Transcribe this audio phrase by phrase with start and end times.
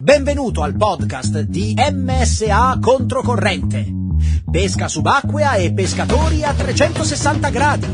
[0.00, 3.84] Benvenuto al podcast di MSA Controcorrente.
[4.48, 7.88] Pesca subacquea e pescatori a 360 gradi.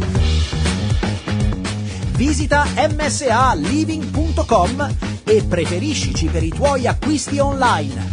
[2.14, 8.11] Visita msaliving.com e preferiscici per i tuoi acquisti online.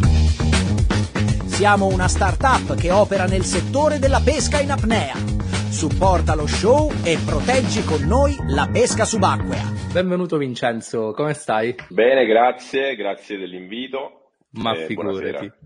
[1.44, 5.31] Siamo una startup che opera nel settore della pesca in apnea.
[5.72, 9.90] Supporta lo show e proteggi con noi la pesca subacquea.
[9.92, 11.74] Benvenuto Vincenzo, come stai?
[11.88, 14.28] Bene, grazie, grazie dell'invito.
[14.50, 15.18] Ma Eh, figurati.
[15.18, 15.56] buonasera.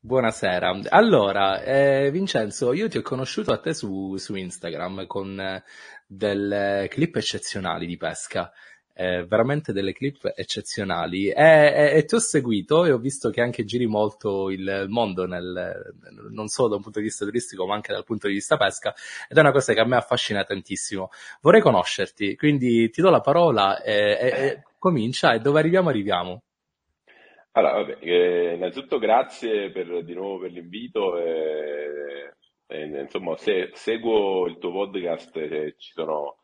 [0.00, 0.80] Buonasera.
[0.88, 5.62] Allora, eh, Vincenzo, io ti ho conosciuto a te su, su Instagram con eh,
[6.06, 8.50] delle clip eccezionali di pesca,
[8.94, 13.40] eh, veramente delle clip eccezionali e, e- e ti ho seguito e ho visto che
[13.40, 15.94] anche giri molto il mondo nel,
[16.30, 18.94] non solo da un punto di vista turistico ma anche dal punto di vista pesca
[19.28, 21.10] ed è una cosa che a me affascina tantissimo.
[21.40, 26.42] Vorrei conoscerti, quindi ti do la parola e, e- comincia e dove arriviamo arriviamo.
[27.52, 31.18] Allora, vabbè, eh, innanzitutto grazie per, di nuovo per l'invito.
[31.18, 32.34] e-
[32.66, 36.38] e, insomma, se- seguo il tuo podcast, eh, ci sono,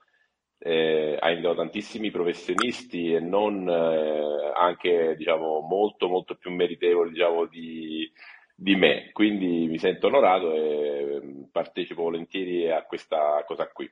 [0.58, 7.46] eh, hai invitato tantissimi professionisti e non eh, anche, diciamo, molto, molto più meritevoli, diciamo,
[7.46, 8.10] di,
[8.54, 9.10] di me.
[9.12, 13.90] Quindi mi sento onorato e mm, partecipo volentieri a questa cosa qui.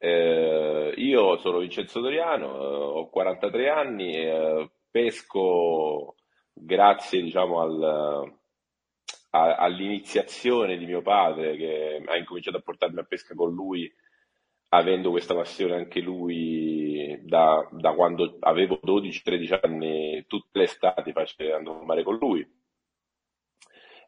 [0.00, 2.66] Eh, io sono Vincenzo Doriano, eh,
[3.00, 6.14] ho 43 anni, eh, pesco
[6.52, 8.32] grazie, diciamo, al,
[9.30, 13.92] a- all'iniziazione di mio padre che ha incominciato a portarmi a pesca con lui,
[14.70, 21.12] avendo questa passione anche lui da, da quando avevo 12-13 anni, tutte le estati
[21.52, 22.46] andavo a mare con lui.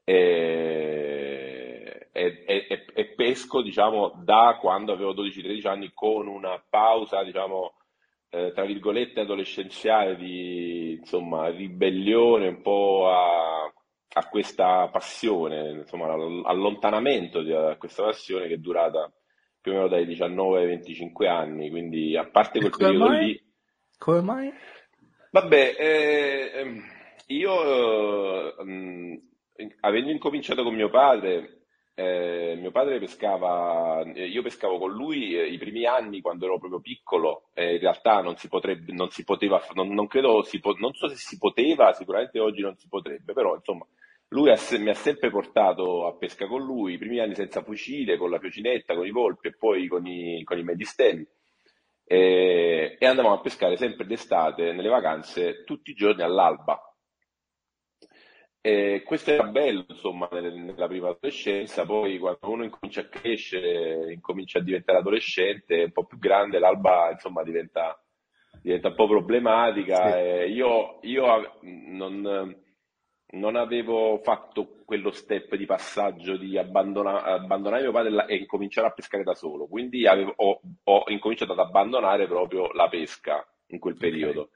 [0.05, 7.75] E, e- e- e- pesco, diciamo, da quando avevo 12-13 anni con una pausa, diciamo,
[8.31, 16.45] eh, tra virgolette, adolescenziale di, insomma, ribellione un po' a, a questa passione, insomma, all-
[16.47, 19.11] allontanamento di questa passione che è durata
[19.61, 23.27] più o meno dai 19 ai 25 anni, quindi a parte quel periodo mai?
[23.27, 23.43] lì,
[23.99, 24.53] Come mai?
[25.31, 26.83] Vabbè, eh, ehm,
[27.27, 29.23] io eh,
[29.81, 35.47] avendo incominciato con mio padre, eh, mio padre pescava, eh, io pescavo con lui eh,
[35.47, 39.23] i primi anni quando ero proprio piccolo, eh, in realtà non si potrebbe, non si
[39.23, 42.89] poteva, non, non credo, si po- non so se si poteva, sicuramente oggi non si
[42.89, 43.87] potrebbe, però insomma,
[44.31, 48.17] lui ha mi ha sempre portato a pesca con lui, i primi anni senza fucile,
[48.17, 51.27] con la fiocinetta, con i polpi e poi con i, con i medistelli
[52.13, 56.83] e, e andavamo a pescare sempre d'estate, nelle vacanze, tutti i giorni all'alba.
[58.61, 64.13] E questo era bello, insomma, nel- nella prima adolescenza, poi quando uno incomincia a crescere,
[64.13, 67.97] incomincia a diventare adolescente, un po' più grande, l'alba, insomma, diventa,
[68.61, 70.13] diventa un po' problematica.
[70.13, 70.53] Sì.
[70.53, 72.57] io io non,
[73.33, 78.93] non avevo fatto quello step di passaggio di abbandona- abbandonare mio padre e incominciare a
[78.93, 83.97] pescare da solo, quindi avevo- ho, ho incominciato ad abbandonare proprio la pesca in quel
[83.97, 84.51] periodo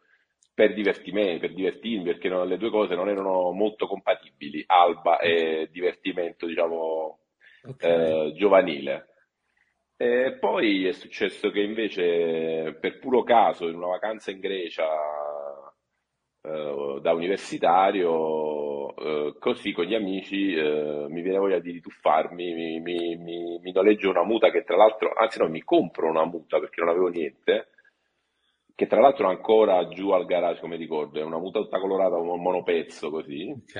[0.54, 5.68] per divertimento, per divertirmi, perché no- le due cose non erano molto compatibili, alba e
[5.70, 7.18] divertimento, diciamo,
[7.66, 7.82] ok.
[7.82, 9.08] eh, giovanile.
[9.96, 14.86] E poi è successo che invece, per puro caso, in una vacanza in Grecia,
[16.44, 22.80] eh, da universitario, eh, così con gli amici, eh, mi viene voglia di rituffarmi, mi,
[22.80, 26.58] mi, mi, mi noleggio una muta che tra l'altro, anzi no, mi compro una muta
[26.60, 27.68] perché non avevo niente
[28.74, 32.16] che tra l'altro è ancora giù al garage, come ricordo, è una muta tutta colorata,
[32.16, 33.76] un monopezzo così, Ok.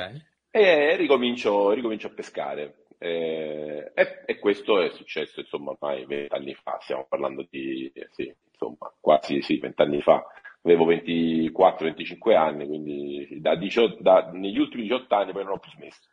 [0.51, 2.85] e ricomincio, ricomincio a pescare.
[2.99, 8.33] E, e- e questo è successo, insomma, ormai vent'anni fa, stiamo parlando di, eh, sì,
[8.53, 10.25] insomma, quasi sì, vent'anni fa.
[10.65, 15.71] Avevo 24-25 anni, quindi da 18 da- negli ultimi 18 anni poi non ho più
[15.73, 16.09] smesso.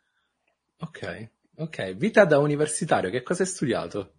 [0.80, 1.94] Ok, ok.
[1.94, 4.12] Vita da universitario, che cosa hai studiato?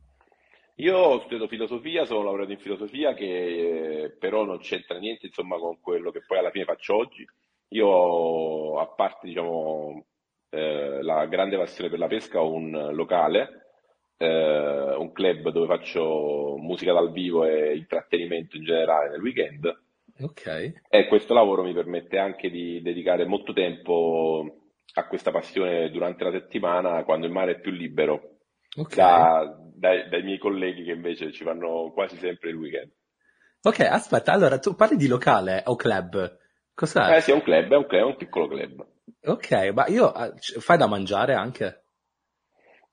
[0.78, 5.58] Io ho studiato filosofia, sono laureato in filosofia che eh, però non c'entra niente insomma
[5.58, 7.24] con quello che poi alla fine faccio oggi.
[7.70, 10.04] Io a parte diciamo
[10.50, 13.66] eh, la grande passione per la pesca, ho un locale,
[14.18, 19.82] eh, un club dove faccio musica dal vivo e intrattenimento in generale nel weekend
[20.20, 20.46] Ok,
[20.90, 24.46] e questo lavoro mi permette anche di dedicare molto tempo
[24.96, 28.38] a questa passione durante la settimana quando il mare è più libero
[28.78, 28.96] ok.
[28.96, 32.92] da- dai, dai miei colleghi che invece ci vanno quasi sempre il weekend.
[33.64, 36.38] Ok, aspetta, allora tu parli di locale o club?
[36.76, 37.18] Cos'è?
[37.18, 38.86] Eh sì, è un club, è un club, è un piccolo club.
[39.26, 41.84] Ok, ma io c- fai da mangiare anche?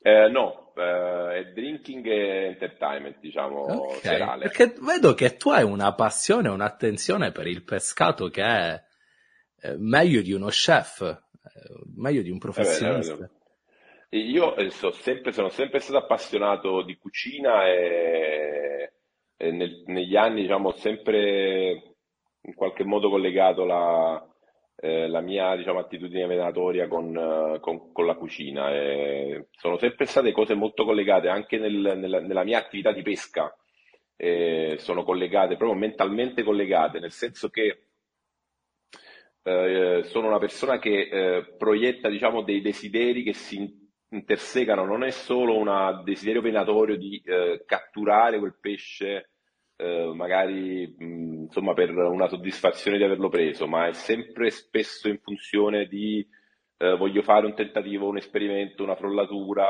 [0.02, 4.42] Eh, no, è drinking e entertainment, diciamo, Ok, serale.
[4.44, 8.82] perché vedo che tu hai una passione, un'attenzione per il pescato che è
[9.62, 11.20] eh, meglio di uno chef, eh,
[11.96, 13.14] meglio di un professionista.
[13.14, 13.30] Bene.
[14.10, 18.92] Io eh, so sempre, sono sempre stato appassionato di cucina e,
[19.36, 21.94] e nel, negli anni diciamo, ho sempre
[22.42, 24.29] in qualche modo collegato la,
[24.82, 28.72] eh, la mia diciamo, attitudine venatoria con, uh, con, con la cucina.
[28.72, 33.54] E sono sempre state cose molto collegate anche nel, nella, nella, mia attività di pesca.
[34.16, 37.84] Eh, sono collegate, proprio mentalmente collegate, nel senso che
[39.42, 43.78] eh, sono una persona che eh, proietta diciamo, dei desideri che si
[44.10, 49.29] intersecano, non è solo un desiderio venatorio di eh, catturare quel pesce
[49.80, 55.18] eh, magari mh, insomma per una soddisfazione di averlo preso, ma è sempre spesso in
[55.18, 56.26] funzione di
[56.76, 59.66] eh, voglio fare un tentativo, un esperimento, una frollatura,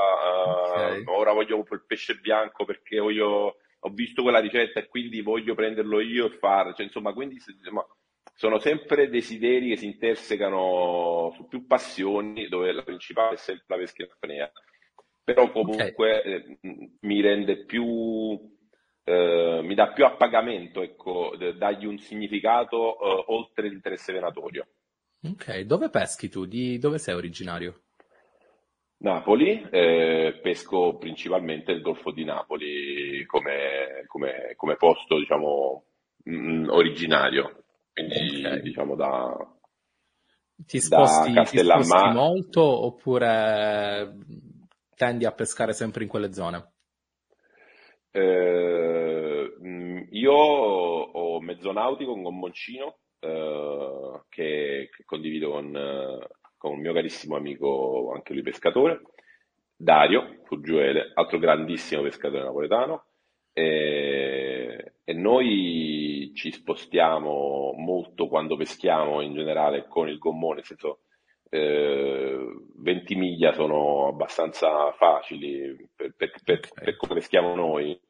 [0.73, 1.03] okay.
[1.07, 6.01] ora voglio quel pesce bianco perché voglio, ho visto quella ricetta e quindi voglio prenderlo
[6.01, 7.85] io e farlo, cioè, insomma, quindi insomma,
[8.35, 13.77] sono sempre desideri che si intersecano su più passioni, dove la principale è sempre la
[13.77, 14.53] pesca in apnea.
[15.23, 16.33] Però comunque okay.
[16.33, 16.59] eh,
[17.01, 18.39] mi rende più,
[19.05, 24.67] eh, mi dà più appagamento, ecco, dargli un significato eh, oltre l'interesse venatorio.
[25.23, 26.47] Ok, dove peschi tu?
[26.47, 27.83] Di dove sei originario?
[28.99, 35.85] Napoli, eh, pesco principalmente il Golfo di Napoli come, come, come posto, diciamo,
[36.25, 37.65] mh, mm, originario.
[37.93, 38.61] Quindi okay.
[38.61, 39.35] diciamo da,
[40.67, 44.17] ti sposti, da ti sposti molto oppure
[44.95, 46.73] tendi a pescare sempre in quelle zone?
[48.13, 49.55] Eh,
[50.11, 56.19] io ho mezzo nautico, un gommoncino eh, che, che, condivido con,
[56.57, 59.03] con, un mio carissimo amico, anche lui pescatore,
[59.77, 63.05] Dario Fuggiuele, altro grandissimo pescatore napoletano.
[63.53, 71.01] E, e noi ci spostiamo molto quando peschiamo in generale con il gommone, nel senso
[71.51, 72.39] eh,
[72.77, 78.01] 20 miglia sono abbastanza facili per, per, per, per come peschiamo noi,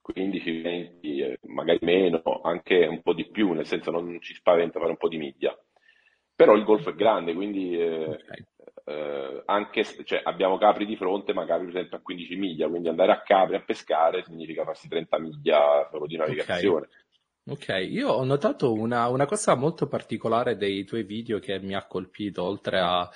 [0.00, 4.78] 15, 20, eh, magari meno, anche un po' di più, nel senso non ci spaventa
[4.78, 5.58] fare un po' di miglia.
[6.36, 8.44] Però il golfo è grande, quindi eh, okay
[8.84, 12.88] eh, anche cioè, abbiamo Capri di fronte, ma Capri per esempio a 15 miglia, quindi
[12.88, 16.86] andare a Capri a pescare significa farsi 30 miglia solo di navigazione.
[16.86, 17.02] Okay.
[17.46, 21.86] Ok, io ho notato una, una, cosa molto particolare dei tuoi video che mi ha
[21.86, 23.08] colpito, oltre a,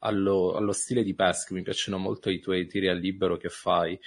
[0.00, 3.98] allo, allo, stile di pesca, mi piacciono molto i tuoi tiri al libero che fai.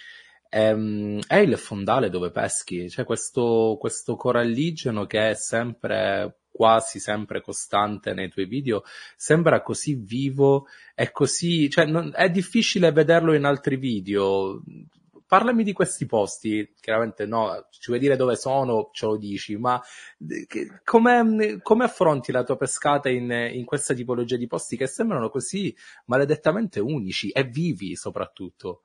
[0.50, 7.42] Ehm, è il fondale dove peschi, c'è questo, questo coralligeno che è sempre quasi sempre
[7.42, 8.84] costante nei tuoi video,
[9.18, 14.62] sembra così vivo, è così, cioè non, è difficile vederlo in altri video.
[15.28, 19.82] Parlami di questi posti, chiaramente no, ci vuoi dire dove sono, ce lo dici, ma
[20.84, 25.76] come, come affronti la tua pescata in, in questa tipologia di posti che sembrano così
[26.06, 28.82] maledettamente unici e vivi soprattutto?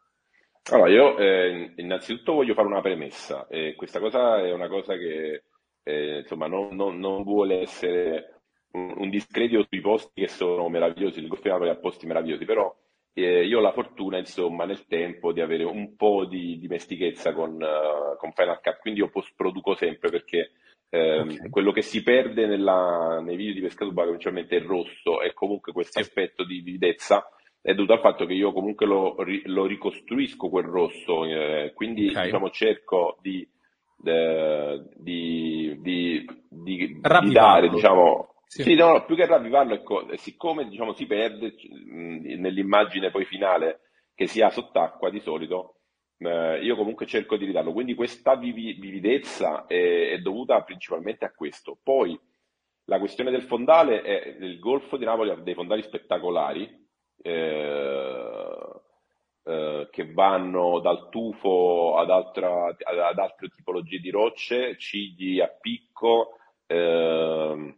[0.71, 5.45] Allora, io eh, innanzitutto voglio fare una premessa, e questa cosa è una cosa che
[5.83, 11.21] eh, insomma non, non, non, vuole essere un, un, discredito sui posti che sono meravigliosi,
[11.21, 12.75] il Golfo di ha posti meravigliosi, però
[13.13, 17.55] eh, io ho la fortuna insomma nel tempo di avere un po' di dimestichezza con,
[17.55, 20.53] uh, con Final Cut, quindi io post produco sempre perché
[20.89, 21.49] eh, okay.
[21.51, 25.33] quello che si perde nella, nei video di pesca subacquea principalmente è il rosso e
[25.33, 27.29] comunque questo aspetto di vividezza
[27.63, 32.25] è dovuto al fatto che io comunque lo, lo ricostruisco quel rosso, eh, quindi okay.
[32.25, 33.47] diciamo, cerco di
[34.03, 38.63] eh, di, di, di, di, dare, diciamo, sì.
[38.63, 44.41] sì no, più che ravvivarlo, ecco, siccome diciamo, si perde nell'immagine poi finale che si
[44.41, 45.77] ha sott'acqua di solito,
[46.19, 47.73] eh, io comunque cerco di ridarlo.
[47.73, 51.79] Quindi questa vivi, vividezza è, è, dovuta principalmente a questo.
[51.81, 52.19] Poi
[52.87, 56.69] la questione del fondale è il Golfo di Napoli ha dei fondali spettacolari.
[57.23, 58.81] Eh,
[59.43, 66.37] eh, che vanno dal tufo ad, altra, ad, altre tipologie di rocce, cigli a picco,
[66.67, 67.75] eh,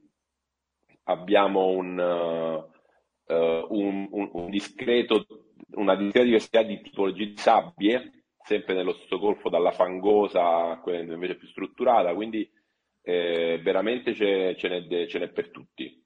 [1.04, 5.26] abbiamo un, uh, un, un, un discreto,
[5.74, 11.14] una discreta diversità di tipologie di sabbie, sempre nello stesso golfo dalla fangosa a quella
[11.14, 12.48] invece più strutturata, quindi
[13.02, 16.00] eh, veramente ce, ce, n'è, ce n'è per tutti.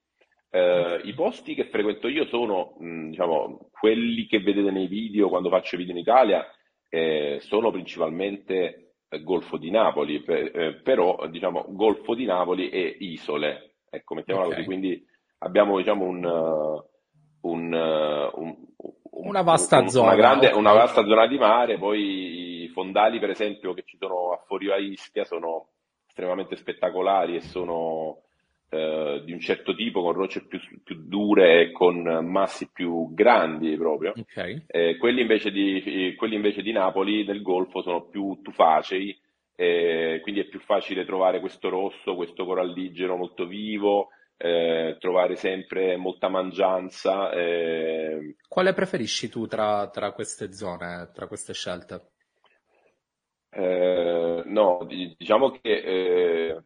[0.50, 5.50] Eh, I posti che frequento io sono, mh, diciamo, quelli che vedete nei video quando
[5.50, 6.46] faccio video in Italia,
[6.88, 13.65] eh, sono principalmente eh, Golfo di Napoli, per, però diciamo Golfo di Napoli e isole,
[13.96, 14.58] ecco, mettiamola okay.
[14.58, 15.06] così, quindi
[15.38, 18.56] abbiamo diciamo un, uh, un, uh, un,
[19.10, 23.30] una vasta un, zona, una, grande, una vasta zona di mare, poi i fondali per
[23.30, 25.68] esempio che ci sono a Forio a Ischia sono
[26.06, 28.22] estremamente spettacolari e sono
[28.68, 33.76] eh, di un certo tipo, con rocce più, più, dure e con massi più grandi
[33.76, 34.12] proprio.
[34.16, 34.64] Okay.
[34.66, 39.16] Eh, quelli, invece di, quelli, invece di, Napoli del Golfo sono più tufacei,
[39.56, 45.96] eh, quindi è più facile trovare questo rosso, questo coralligero molto vivo, eh, trovare sempre
[45.96, 47.32] molta mangianza.
[47.32, 48.36] Eh.
[48.46, 52.10] Quale preferisci tu tra, tra, queste zone, tra queste scelte?
[53.50, 56.62] Eh, no, diciamo che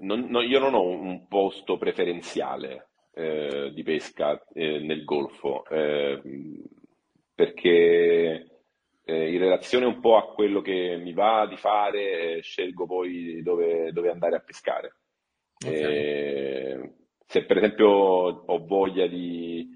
[0.00, 6.20] non, non, io non ho un posto preferenziale eh, di pesca eh, nel Golfo, eh,
[7.34, 8.59] perché eh,
[9.10, 13.92] in relazione un po' a quello che mi va di fare, eh, scelgo poi dove,
[13.92, 14.96] dove, andare a pescare.
[15.64, 15.82] Okay.
[15.82, 16.94] Eh,
[17.26, 19.68] se per esempio ho voglia di,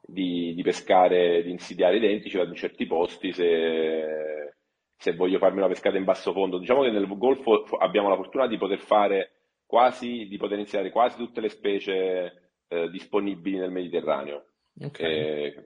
[0.00, 4.54] di, di, pescare, di insidiare i denti, ci vado in certi posti, se,
[4.96, 6.58] se voglio farmi una pescata in basso fondo.
[6.58, 9.32] Diciamo che nel Golfo abbiamo la fortuna di poter fare
[9.66, 14.46] quasi, di potenziare quasi tutte le specie eh, disponibili nel Mediterraneo.
[14.80, 15.12] Okay.
[15.12, 15.62] Eh,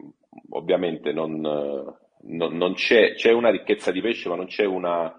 [0.50, 1.40] ovviamente non,
[2.26, 5.18] non, non c'è, c'è, una ricchezza di pesce, ma non c'è una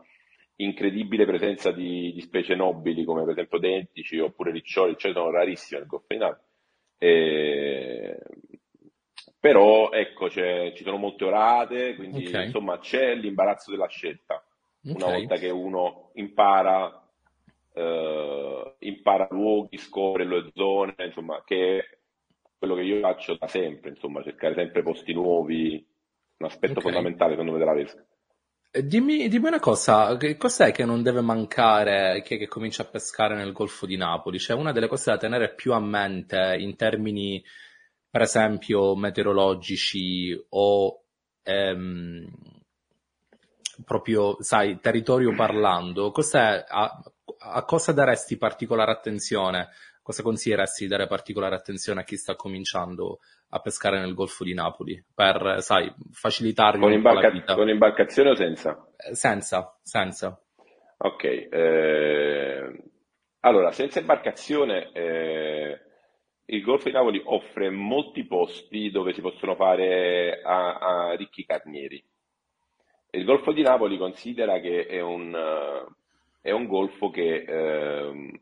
[0.57, 5.79] incredibile presenza di, di specie nobili come per esempio dentici oppure riccioli, cioè sono rarissime
[5.79, 6.43] nel Golfo di Napoli.
[6.97, 8.17] Eh,
[9.39, 12.45] però ecco, ci sono molte orate, quindi okay.
[12.45, 14.43] insomma c'è l'imbarazzo della scelta.
[14.83, 14.95] Okay.
[14.95, 17.05] Una volta che uno impara
[17.75, 21.97] eh, impara luoghi, scopre le zone, insomma, che è
[22.57, 25.85] quello che io faccio da sempre, insomma, cercare sempre posti nuovi,
[26.37, 26.83] un aspetto okay.
[26.83, 28.05] fondamentale secondo me della pesca.
[28.71, 32.83] Eh, dimmi, dimmi, una cosa, che cos'è che non deve mancare chi è che comincia
[32.83, 34.37] a pescare nel Golfo di Napoli?
[34.37, 37.41] Cioè, una delle cose da tenere più a mente in termini,
[38.09, 41.03] per esempio, meteorologici o
[41.41, 42.27] ehm,
[43.85, 47.01] proprio, sai, territorio parlando, a,
[47.37, 49.69] a cosa daresti particolare attenzione?
[50.05, 54.53] Cosa consiglieresti di dare particolare attenzione a chi sta cominciando a pescare nel Golfo di
[54.53, 57.55] Napoli per, sai, facilitargli con, imbarca- la vita?
[57.55, 58.87] Con imbarcazione o senza?
[58.97, 60.39] Eh, senza, senza.
[60.97, 62.83] Ok, eh,
[63.39, 65.79] allora, senza imbarcazione eh,
[66.45, 72.05] il Golfo di Napoli offre molti posti dove si possono fare a, a ricchi carnieri.
[73.09, 75.35] Il Golfo di Napoli considera che è un,
[76.41, 78.39] è un golfo che, eh,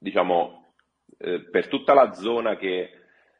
[0.00, 0.62] diciamo,
[1.18, 2.90] eh, per tutta la zona che,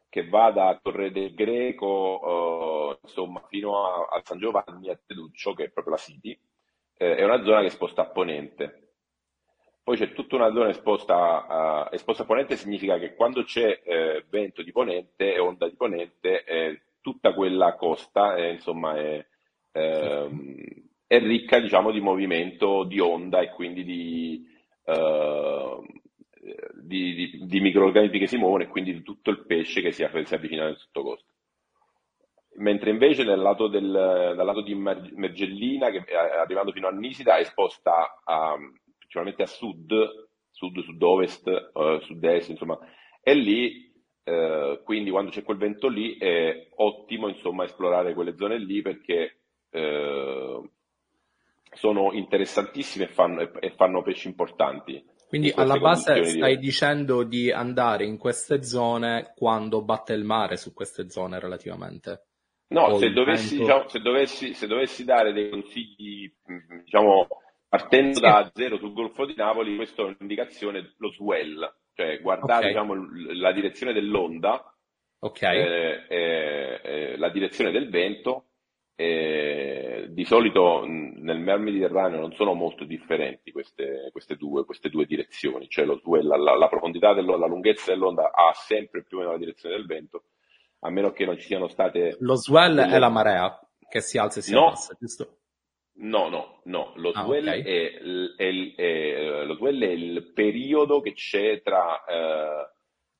[0.09, 5.55] che, va da Torre del Greco, eh, insomma, fino a, a, San Giovanni, a Teduccio,
[5.55, 6.39] che è proprio la City,
[6.97, 8.81] eh, è una zona che è esposta a ponente.
[9.83, 14.25] Poi c'è tutta una zona esposta a, esposta a ponente, significa che quando c'è eh,
[14.31, 16.45] vento di ponente e onda di ponente,
[17.03, 19.27] tutta quella costa, insomma, è,
[19.73, 20.57] ehm,
[21.07, 24.47] è ricca diciamo, di movimento di onda e quindi di,
[24.85, 25.85] uh,
[26.87, 30.07] di, di, di, microorganismi che si muovono e quindi di tutto il pesce che si,
[30.25, 31.33] si avvicina nel sottocosto.
[32.57, 37.41] Mentre invece dal lato, del, dal lato di Mergellina, che arrivando fino a Nisida, è
[37.41, 38.57] esposta a,
[38.97, 39.93] principalmente a sud,
[40.51, 42.79] sud, sud-ovest, uh, sud-est, insomma,
[43.23, 43.93] e lì
[44.25, 49.41] Uh, quindi quando c'è quel vento lì è ottimo insomma esplorare quelle zone lì perché
[49.69, 50.67] uh,
[51.75, 55.05] sono interessantissime e fanno, e fanno pesci importanti.
[55.35, 56.67] Quindi alla base stai di...
[56.67, 62.27] dicendo di andare in queste zone quando batte il mare su queste zone relativamente?
[62.69, 66.33] No, se dovessi, diciamo, se, dovessi, se dovessi, dare dei consigli,
[66.85, 67.27] diciamo,
[67.69, 68.21] partendo sì.
[68.21, 72.69] da zero sul Golfo di Napoli, questa è un'indicazione, lo swell, cioè guardare okay.
[72.69, 72.95] diciamo,
[73.35, 74.73] la direzione dell'onda,
[75.19, 75.57] okay.
[75.57, 78.51] eh, eh, eh, la direzione del vento
[78.97, 85.05] e di solito nel Mar Mediterraneo non sono molto differenti queste, queste, due, queste due,
[85.05, 89.21] direzioni, cioè lo, la, la, la, profondità dell'onda, la lunghezza dell'onda ha sempre più o
[89.21, 90.25] meno la direzione del vento,
[90.81, 92.17] a meno che non ci siano state...
[92.21, 92.95] Lo swell delle...
[92.95, 93.59] è la marea
[93.89, 95.39] che si alza e si no, abbassa, giusto?
[95.97, 97.63] No, no, no, lo, ah, swell okay.
[97.63, 97.99] è,
[98.37, 102.71] è, è, lo swell è il periodo che c'è tra, eh,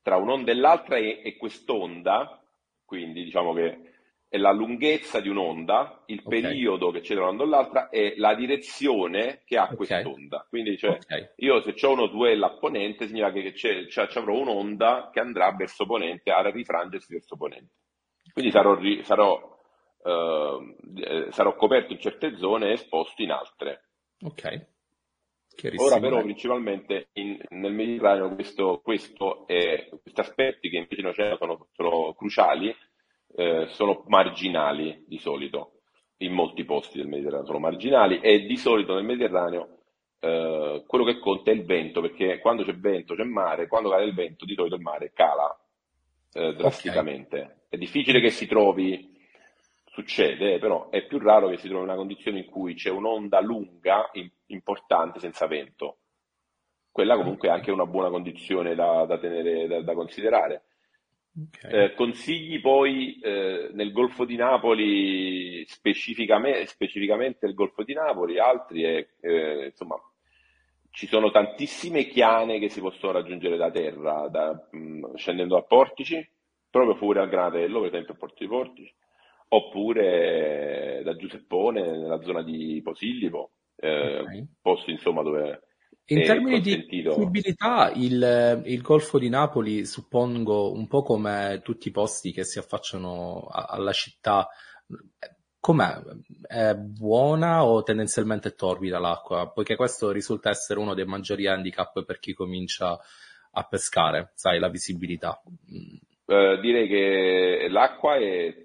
[0.01, 2.41] tra un'onda e l'altra e, e quest'onda,
[2.85, 3.94] quindi diciamo che
[4.35, 6.41] è la lunghezza di un'onda, il okay.
[6.41, 9.75] periodo che c'è tra un'onda l'altra e la direzione che ha okay.
[9.77, 10.45] quest'onda.
[10.49, 11.29] Quindi cioè, okay.
[11.37, 15.53] io se ho uno swell a ponente significa che c'è, c'è, avrò un'onda che andrà
[15.55, 17.73] verso ponente, a rifrangersi verso ponente.
[18.33, 19.57] Quindi sarò, sarò,
[20.03, 23.89] uh, sarò coperto in certe zone e esposto in altre.
[24.21, 24.67] Ok.
[25.77, 31.37] Ora però principalmente in, nel Mediterraneo questo, questo è, questi aspetti che invece in oceano
[31.37, 32.75] sono, sono cruciali
[33.35, 35.79] eh, sono marginali di solito,
[36.17, 39.75] in molti posti del Mediterraneo sono marginali e di solito nel Mediterraneo
[40.19, 44.05] eh, quello che conta è il vento, perché quando c'è vento c'è mare, quando cade
[44.05, 45.55] il vento di solito il mare cala
[46.33, 47.37] eh, drasticamente.
[47.37, 47.55] Okay.
[47.69, 49.13] È difficile che si trovi,
[49.85, 54.09] succede, però è più raro che si trovi una condizione in cui c'è un'onda lunga,
[54.47, 55.97] importante, senza vento.
[56.91, 60.63] Quella comunque è anche una buona condizione da, da, tenere, da, da considerare.
[61.37, 61.83] Okay.
[61.83, 68.83] Eh, consigli poi eh, nel Golfo di Napoli, specificamente, specificamente il Golfo di Napoli, altri
[68.83, 69.97] è, eh, insomma,
[70.91, 75.63] ci sono tantissime chiane che si possono raggiungere da terra, da, mh, mm, scendendo a
[75.63, 76.25] Portici,
[76.69, 78.95] proprio fuori al Granatello, per esempio a Porto di Portici,
[79.49, 84.47] oppure da Giuseppone, nella zona di Posillipo, eh, okay.
[84.61, 85.63] posti insomma dove
[86.07, 91.91] in termini di visibilità, il, il, Golfo di Napoli, suppongo, un po' come tutti i
[91.91, 94.47] posti che si affacciano a, alla città,
[95.59, 95.99] com'è?
[96.45, 99.49] È buona o tendenzialmente torbida l'acqua?
[99.49, 102.99] Poiché questo risulta essere uno dei maggiori handicap per chi comincia
[103.57, 105.41] a pescare, sai, la visibilità.
[106.27, 108.64] Eh, direi che l'acqua è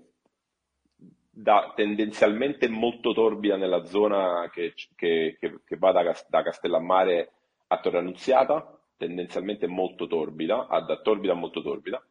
[1.41, 7.33] da, tendenzialmente molto torbida nella zona che, che, che, che va da, da, Castellammare
[7.69, 12.03] a Torre Annunziata, tendenzialmente molto torbida, da torbida a molto torbida,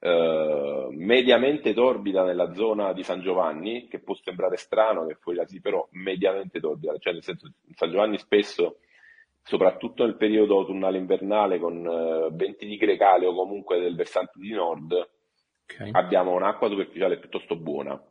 [0.00, 5.46] eh, mediamente torbida nella zona di San Giovanni, che può sembrare strano che fuori da
[5.46, 8.78] sì, però mediamente torbida, cioè nel senso San Giovanni spesso,
[9.42, 14.50] soprattutto nel periodo autunnale invernale con eh, venti di grecale o comunque del versante di
[14.50, 14.92] nord,
[15.62, 15.90] okay.
[15.92, 18.02] abbiamo un'acqua superficiale piuttosto buona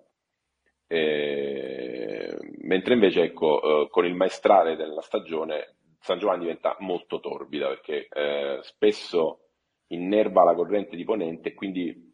[0.93, 7.67] eh, mentre invece ecco, eh, con il maestrale della stagione San Giovanni diventa molto torbida
[7.69, 9.39] perché eh, spesso
[9.87, 12.11] innerva la corrente di ponente e quindi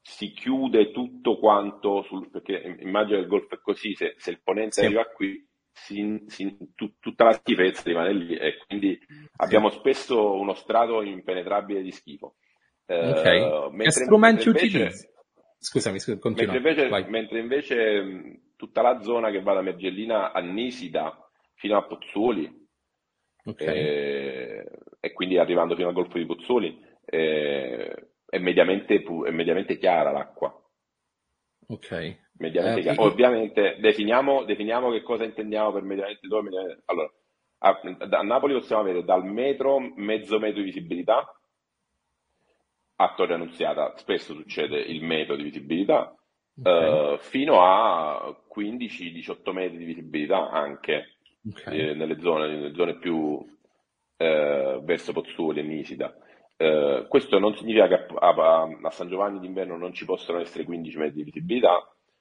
[0.00, 4.40] si chiude tutto quanto, sul, perché immagino che il golf è così, se, se il
[4.42, 4.84] ponente sì.
[4.84, 8.98] arriva qui si, si, tu, tutta la schifezza rimane lì e quindi
[9.36, 12.36] abbiamo spesso uno strato impenetrabile di schifo.
[12.86, 15.08] Eh, ok, che strumenti utilizzi?
[15.62, 16.54] Scusami, scusa, continua.
[16.54, 21.82] Mentre invece, mentre invece tutta la zona che va da Mergellina a Nisida fino a
[21.82, 22.50] Pozzuoli,
[23.44, 23.76] okay.
[23.76, 30.10] eh, e quindi arrivando fino al Golfo di Pozzuoli, eh, è, mediamente, è, mediamente, chiara
[30.10, 30.50] l'acqua.
[31.68, 32.18] Ok.
[32.38, 33.02] Mediamente eh, chiara.
[33.02, 36.80] Ovviamente definiamo, definiamo, che cosa intendiamo per mediamente dove.
[36.86, 37.12] Allora,
[37.58, 41.38] a, a Napoli possiamo avere dal metro, mezzo metro di visibilità,
[43.00, 46.14] a Torre Annunziata spesso succede il metro di visibilità,
[46.58, 47.14] okay.
[47.14, 51.16] uh, fino a 15-18 metri di visibilità anche
[51.48, 51.78] okay.
[51.78, 53.42] eh, nelle, zone, nelle, zone, più
[54.18, 56.14] eh, verso Pozzuoli e Nisida.
[56.58, 60.64] Uh, questo non significa che a, a, a, San Giovanni d'inverno non ci possano essere
[60.64, 61.78] 15 metri di visibilità,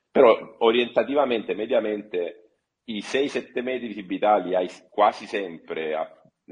[0.10, 2.52] però orientativamente, mediamente,
[2.86, 6.10] i 6-7 metri di visibilità li hai quasi sempre a,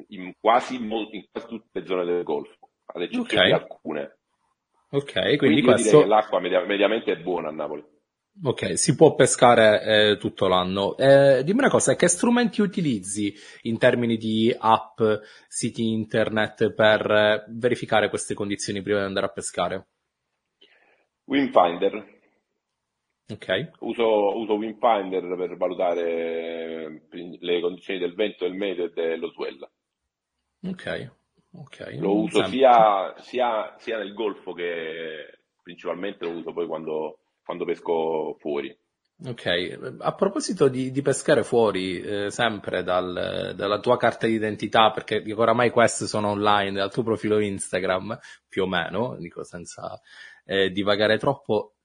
[0.10, 3.46] in, quasi, in, quasi tutte le zone del Golfo, ad eccezione okay.
[3.46, 4.17] di alcune.
[4.90, 6.06] Ok, quindi, quindi questo...
[6.06, 7.84] l'acqua media- mediamente è buona a Napoli.
[8.44, 10.96] Ok, si può pescare eh, tutto l'anno.
[10.96, 15.02] Eh, dimmi una cosa, che strumenti utilizzi in termini di app,
[15.48, 19.88] siti internet per eh, verificare queste condizioni prima di andare a pescare?
[21.26, 22.16] Windfinder.
[23.30, 23.72] Ok.
[23.80, 29.68] Uso, uso Windfinder per valutare eh, le condizioni del vento, del meteo e dello swell.
[30.64, 31.12] Ok,
[31.60, 37.66] Okay, lo uso sia, sia, sia, nel golfo che principalmente lo uso poi quando, quando
[37.66, 38.76] pesco fuori.
[39.26, 45.24] Ok, a proposito di, di pescare fuori, eh, sempre dal, dalla tua carta d'identità, perché
[45.24, 50.00] dico, oramai queste sono online, dal tuo profilo Instagram, più o meno, dico senza
[50.46, 51.77] eh, divagare troppo,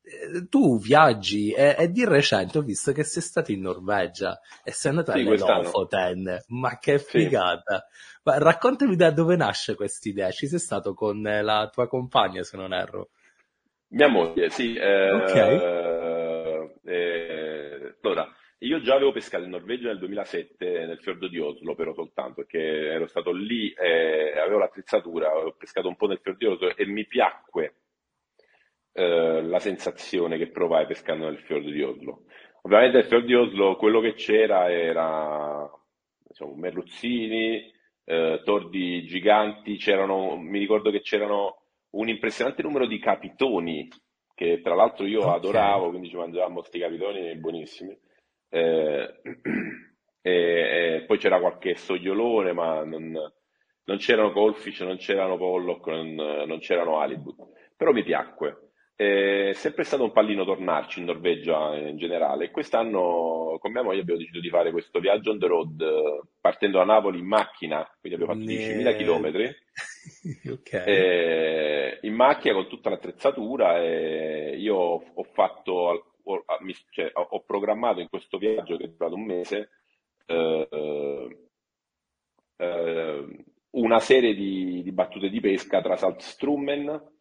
[0.48, 4.90] tu viaggi e, e, di recente ho visto che sei stato in Norvegia e sei
[4.90, 7.86] andato sì, a Lofoten, ma che figata!
[7.88, 8.20] Sì.
[8.24, 12.56] Ma raccontami da dove nasce questa idea, ci sei stato con la tua compagna se
[12.56, 13.10] non erro?
[13.88, 14.74] Mia moglie, sì.
[14.74, 15.34] Eh, ok.
[16.84, 21.92] Eh, allora, io già avevo pescato in Norvegia nel 2007 nel fiordo di Oslo, però
[21.94, 26.52] soltanto perché ero stato lì e avevo l'attrezzatura, ho pescato un po' nel fiordo di
[26.52, 27.81] Oslo e mi piacque
[28.92, 32.24] eh, la sensazione che provai pescando nel fiordo di Oslo.
[32.62, 35.68] Ovviamente nel fiordo di Oslo quello che c'era era
[36.26, 37.72] diciamo, merluzzini,
[38.04, 43.88] eh, tordi giganti, c'erano, mi ricordo che c'erano un impressionante numero di capitoni,
[44.34, 45.36] che tra l'altro io okay.
[45.36, 47.98] adoravo, quindi ci mangiavamo questi capitoni buonissimi.
[48.48, 49.20] Eh,
[50.20, 53.12] e, e, poi c'era qualche sogliolone, ma non,
[53.84, 57.36] non c'erano goldfish, non c'erano pollock, non, non c'erano halibut.
[57.76, 58.71] Però mi piacque.
[59.50, 62.46] È sempre stato un pallino tornarci in Norvegia in generale.
[62.46, 65.84] E quest'anno con mia moglie abbiamo deciso di fare questo viaggio on the road
[66.40, 71.98] partendo da Napoli in macchina, quindi abbiamo fatto 10.000 km okay.
[72.02, 76.44] in macchina con tutta l'attrezzatura e io ho fatto ho,
[76.90, 79.70] cioè, ho programmato in questo viaggio che è durato un mese
[80.26, 81.48] eh,
[82.56, 87.11] eh, una serie di, di, battute di pesca tra Saltstrummen,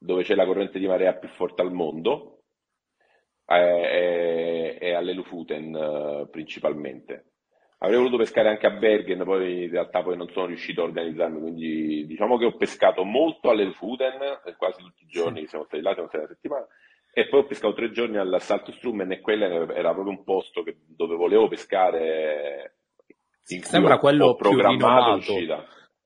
[0.00, 2.38] dove c'è la corrente di marea più forte al mondo,
[3.46, 7.24] e, e alle Lufuten eh, principalmente.
[7.78, 11.40] Avrei voluto pescare anche a Bergen, poi in realtà poi non sono riuscito a organizzarmi,
[11.40, 14.18] quindi diciamo che ho pescato molto alle Lufuten,
[14.56, 16.66] quasi tutti i giorni, siamo stati là, siamo stati una settimana,
[17.12, 20.76] e poi ho pescato tre giorni al Saltstrummen e quello era proprio un posto che,
[20.86, 22.74] dove volevo pescare
[23.42, 25.32] Sembra quello più rinomato.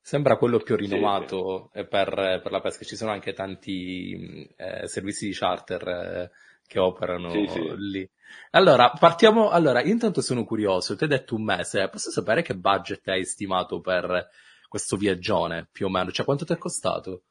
[0.06, 1.86] Sembra quello più rinomato sì, sì.
[1.86, 2.84] Per, per, la pesca.
[2.84, 6.30] Ci sono anche tanti eh, servizi di charter eh,
[6.66, 8.10] che operano sì, lì.
[8.50, 9.48] Allora, partiamo.
[9.48, 10.94] Allora, io intanto sono curioso.
[10.94, 11.88] Ti hai detto un mese.
[11.88, 14.28] Posso sapere che budget hai stimato per
[14.68, 16.10] questo viaggione, più o meno?
[16.10, 17.22] Cioè, quanto ti è costato?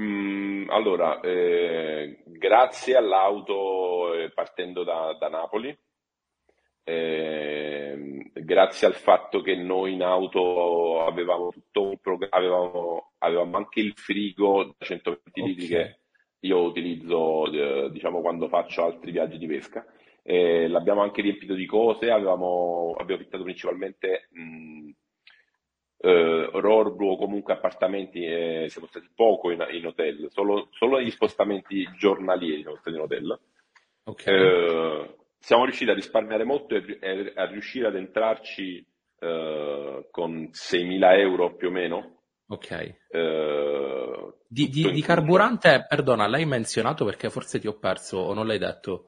[0.00, 5.78] Mm, allora, eh, grazie all'auto eh, partendo da, da Napoli,
[6.88, 13.80] eh, grazie al fatto che noi in auto avevamo tutto un programma, avevamo, avevamo, anche
[13.80, 15.50] il frigo da 120 okay.
[15.52, 15.98] litri che
[16.40, 19.84] io utilizzo eh, diciamo quando faccio altri viaggi di pesca.
[20.22, 24.90] Eh, l'abbiamo anche riempito di cose, avevamo, abbiamo affittato principalmente mh,
[25.98, 31.10] eh, Rorbu o comunque appartamenti, eh, siamo stati poco in, in hotel, solo, solo negli
[31.10, 33.40] spostamenti giornalieri siamo stati in hotel.
[34.04, 35.14] Okay.
[35.46, 38.84] Siamo riusciti a risparmiare molto e a riuscire ad entrarci
[39.20, 42.22] eh, con 6.000 euro più o meno.
[42.48, 42.70] Ok.
[43.08, 48.48] Eh, di, di, di carburante, perdona, l'hai menzionato perché forse ti ho perso o non
[48.48, 49.06] l'hai detto?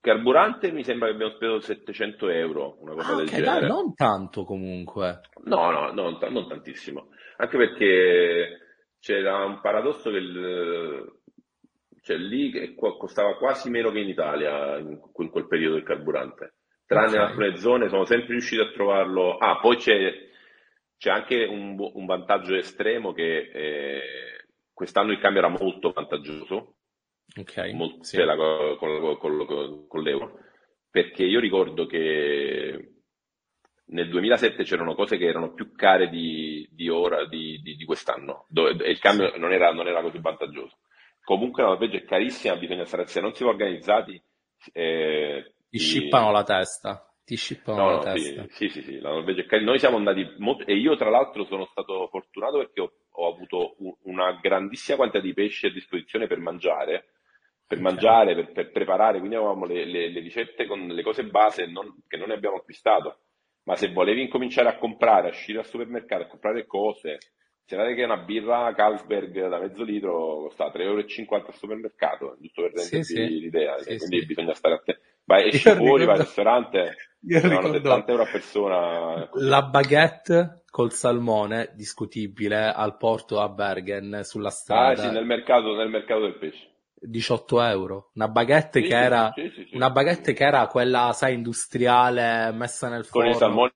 [0.00, 3.60] Carburante mi sembra che abbiamo speso 700 euro, una cosa ah, del okay, genere.
[3.60, 5.20] Dai, non tanto comunque.
[5.44, 7.10] No, no, non, non tantissimo.
[7.36, 8.58] Anche perché
[8.98, 11.19] c'era un paradosso che il,
[12.02, 16.54] cioè lì costava quasi meno che in Italia in, quel periodo il carburante.
[16.86, 17.26] Tranne okay.
[17.26, 19.36] alcune zone sono sempre riuscito a trovarlo.
[19.36, 20.12] Ah, poi c'è,
[20.96, 24.02] c'è anche un, un, vantaggio estremo che eh,
[24.72, 26.76] quest'anno il cambio era molto vantaggioso.
[27.38, 27.58] Ok.
[27.74, 28.16] Molto, sì.
[28.16, 30.38] la, con, con, con l'euro.
[30.90, 32.94] Perché io ricordo che
[33.90, 38.46] nel 2007 c'erano cose che erano più care di, di ora, di, di, di quest'anno,
[38.48, 40.78] dove, e il cambio non era, non era così vantaggioso.
[41.22, 44.20] Comunque la Norvegia è carissima, bisogna stare, se non si va organizzati...
[44.72, 47.12] Eh, ti scippano la testa.
[47.24, 48.46] Ti scippano no, la no, testa.
[48.50, 49.70] Sì, sì, sì, la Norvegia è carissima.
[49.70, 50.66] Noi siamo andati molto...
[50.66, 55.22] E io tra l'altro sono stato fortunato perché ho, ho avuto un, una grandissima quantità
[55.22, 57.10] di pesci a disposizione per mangiare
[57.70, 57.92] per okay.
[57.92, 62.02] mangiare, per, per, preparare, quindi avevamo le, le, le, ricette con le cose base non,
[62.08, 63.20] che non abbiamo acquistato.
[63.62, 67.18] Ma se volevi incominciare a comprare, a uscire al supermercato, a comprare cose,
[67.60, 70.98] Considerate che una birra Carlsberg da mezzo litro costa 3,50 euro
[71.46, 73.26] al supermercato, giusto per rendervi sì, sì.
[73.40, 75.00] l'idea, sì, quindi bisogna stare attenti.
[75.24, 76.06] Vai, esci io fuori, ricordo...
[76.06, 76.96] vai al ristorante,
[77.28, 79.30] sono 70 euro a persona.
[79.34, 85.02] La baguette col salmone, discutibile, al porto a Bergen, sulla strada.
[85.02, 86.68] Ah sì, nel mercato, nel mercato del pesce.
[87.02, 88.10] 18 euro.
[88.14, 92.88] Una baguette, sì, che, era, sì, sì, una baguette che era quella, sai, industriale messa
[92.88, 93.22] nel forno.
[93.22, 93.70] Con il salmone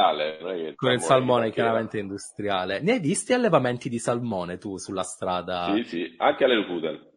[0.00, 0.74] industriale.
[0.74, 2.80] Con il salmone chiaramente industriale.
[2.80, 5.72] Ne hai visti allevamenti di salmone tu sulla strada?
[5.74, 7.08] Sì, sì, anche alle Lufuten.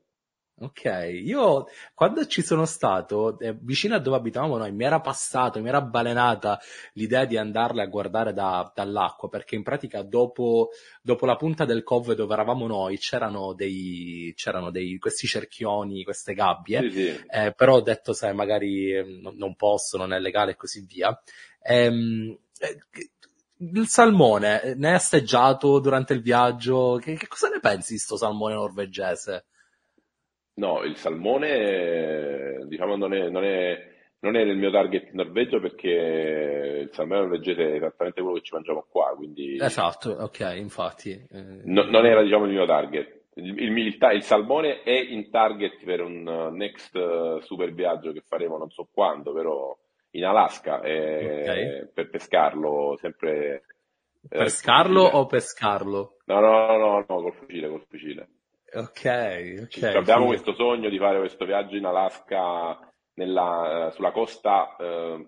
[0.56, 1.65] Ok, io
[1.96, 5.82] quando ci sono stato eh, vicino a dove abitavamo noi mi era passato, mi era
[5.82, 6.60] balenata
[6.93, 10.69] l'idea di andarle a guardare da, dall'acqua perché in pratica dopo,
[11.02, 16.36] dopo, la punta del cove dove eravamo noi c'erano dei, c'erano dei questi cerchioni, queste
[16.36, 17.26] gabbie, sì, sì.
[17.30, 21.19] Eh, però ho detto sai magari eh, non posso, non è legale e così via.
[21.63, 22.42] Ehm, eh,
[23.58, 26.99] il salmone, eh, ne hai assaggiato durante il viaggio?
[27.02, 29.45] Che, che cosa ne pensi di sto salmone norvegese?
[30.56, 33.76] No, il salmone, diciamo, non è, non è,
[34.19, 38.43] non è nel mio target in Norvegia perché il salmone norvegese è esattamente quello che
[38.43, 39.58] ci mangiamo qua, quindi...
[39.60, 41.12] Esatto, ok, infatti.
[41.12, 41.62] Eh...
[41.63, 43.21] No, non era, diciamo, il mio target.
[43.36, 48.21] Il, il, il, il, salmone è in target per un next uh, super viaggio che
[48.21, 49.76] faremo non so quando, però
[50.15, 51.89] in Alaska, eh, okay.
[51.93, 53.63] per pescarlo sempre...
[54.30, 56.17] Eh, pescarlo o pescarlo?
[56.26, 58.30] No, no, no, no, no, col fucile, col fucile.
[58.73, 59.84] Ok, ok.
[59.95, 60.28] abbiamo sì.
[60.28, 62.80] questo sogno di fare questo viaggio in Alaska,
[63.15, 65.28] nella, sulla costa eh,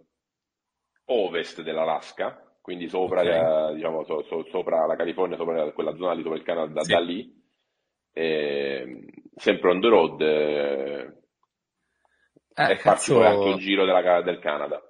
[1.06, 3.71] ovest dell'Alaska, quindi sopra, okay.
[3.71, 6.91] eh, diciamo, so, so, sopra la California, sopra quella zona lì, sopra il Canada, sì.
[6.91, 7.43] da lì.
[8.13, 10.21] e, sempre on the road
[12.56, 14.82] eh, e farci poi anche un cazzo, giro della- del Canada.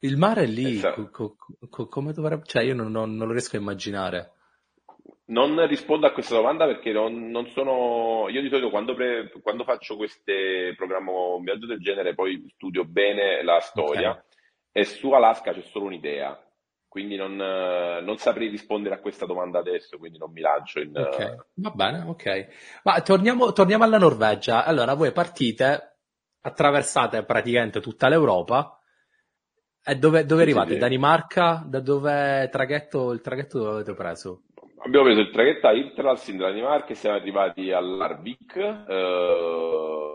[0.00, 1.36] il mare è lì, co- co-
[1.68, 2.44] co- come dovrebbe...
[2.46, 4.30] Cioè, io non, non- non lo riesco a immaginare.
[5.28, 8.28] Non rispondo a questa domanda perché non, non sono.
[8.28, 12.84] Io di solito quando, pre- quando faccio queste programmo un viaggio del genere, poi studio
[12.84, 14.24] bene la storia
[14.70, 16.40] e su Alaska c'è solo un'idea.
[16.88, 20.96] Quindi non, non saprei rispondere a questa domanda adesso, quindi non mi lancio in.
[20.96, 22.46] ok, eh, va bene, ok.
[22.84, 24.64] Ma torniamo, torniamo alla Norvegia.
[24.64, 25.95] Allora, voi partite,
[26.46, 28.80] attraversate praticamente tutta l'Europa
[29.84, 30.74] e dove, dove arrivate?
[30.74, 30.78] sì.
[30.78, 31.64] Danimarca?
[31.66, 34.42] Da dove traghetto, il traghetto dove avete preso?
[34.78, 40.06] Abbiamo preso il traghetto a Hirtshals in Danimarca e siamo arrivati all'Arvik eh,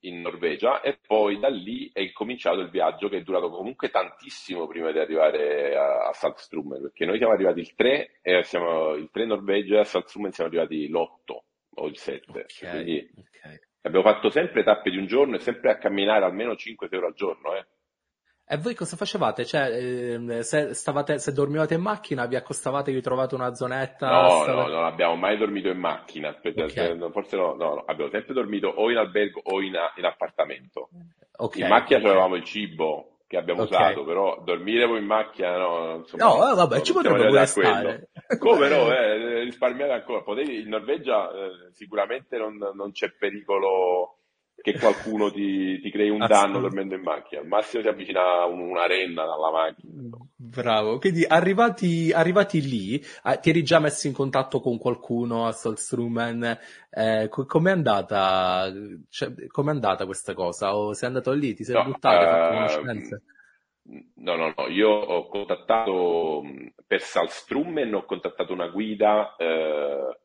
[0.00, 4.66] in Norvegia e poi da lì è cominciato il viaggio che è durato comunque tantissimo
[4.66, 9.10] prima di arrivare a, a Saltstrummen perché noi siamo arrivati il 3 e siamo il
[9.12, 11.38] 3 in Norvegia e a Saltstrummen siamo arrivati l'8
[11.74, 13.68] o il 7 Ok, quindi ok.
[13.82, 17.14] Abbiamo fatto sempre tappe di un giorno e sempre a camminare almeno 5 ore al
[17.14, 17.66] giorno eh.
[18.52, 19.44] E voi cosa facevate?
[19.46, 24.08] Cioè, ehm, se stavate, se dormivate in macchina, vi accostavate, vi trovate una zonetta?
[24.10, 26.76] No, no, stava- non abbiamo mai dormito in macchina, aspetta, Ok.
[26.76, 30.88] aspetta, forse no, no, no, abbiamo sempre dormito o in albergo o in, in appartamento.
[31.36, 32.06] Ok, In macchina ok.
[32.06, 33.70] avevamo il cibo che abbiamo Ok.
[33.70, 38.08] usato, però dormire poi in macchina, no, insomma, No, eh, vabbè, ci potrebbe pure stare.
[38.40, 40.22] Come no, eh, risparmiare ancora.
[40.22, 44.19] Potevi, in Norvegia eh, sicuramente non, non c'è pericolo
[44.60, 47.40] che qualcuno ti, ti crei un danno dormendo in macchina.
[47.40, 50.02] Al massimo si avvicina un- una renna dalla macchina.
[50.42, 55.52] Bravo, quindi arrivati, arrivati lì, eh, ti eri già messo in contatto con qualcuno a
[55.52, 56.58] Solstrumen,
[56.90, 58.70] eh, co- com'è andata,
[59.08, 60.76] cioè, com'è andata questa cosa?
[60.76, 63.22] O sei andato lì, ti sei No, buttato, hai fatto ehm, conoscenze?
[64.16, 66.42] no, no, no, io ho contattato
[66.86, 70.18] per Salstrummen, ho contattato una guida eh,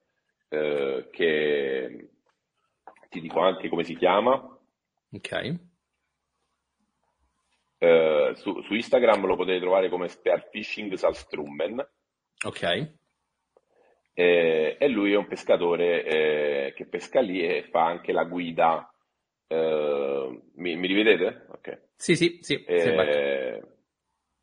[0.49, 2.09] eh, che
[3.09, 4.33] ti dico anche come si chiama.
[5.13, 5.31] Ok,
[7.77, 11.87] Eh, su, su Instagram lo potete trovare come Spearfishing Salstrummen.
[12.45, 12.63] ok,
[14.13, 18.89] Eh, e lui è un pescatore eh, che pesca lì e fa anche la guida.
[19.47, 21.45] Eh, mi, mi rivedete?
[21.49, 21.81] Ok.
[21.97, 22.63] sì, sì, sì.
[22.65, 23.61] Eh,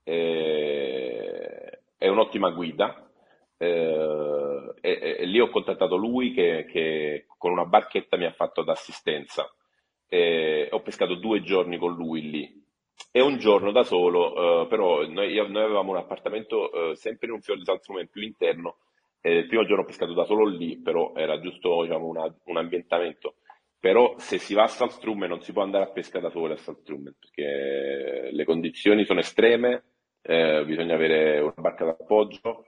[0.04, 3.06] eh, è un'ottima guida.
[3.58, 8.62] e, e- e lì ho contattato lui che, che con una barchetta mi ha fatto
[8.62, 9.50] d'assistenza.
[10.08, 12.62] Eh, ho pescato due giorni con lui lì
[13.10, 17.26] e un giorno da solo, eh, però noi, io- noi avevamo un appartamento eh, sempre
[17.26, 18.76] in un fiore di Salzburgo più interno.
[19.24, 22.56] e il primo giorno ho pescato da solo lì, però era giusto diciamo, una- un
[22.56, 23.36] ambientamento.
[23.78, 26.56] Però se si va a Saltstrummen non si può andare a pescare da soli a
[26.56, 29.84] Saltstrummen perché le condizioni sono estreme,
[30.22, 32.66] eh, bisogna avere una barca d'appoggio,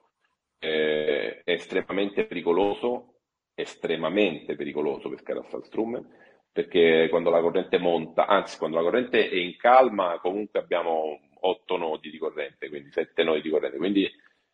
[0.59, 3.14] eh, è estremamente pericoloso,
[3.55, 6.07] estremamente pericoloso pescare a Saltstrummen
[6.53, 11.77] perché quando la corrente monta, anzi quando la corrente è in calma comunque abbiamo 8
[11.77, 14.09] nodi di corrente, quindi 7 nodi di corrente, quindi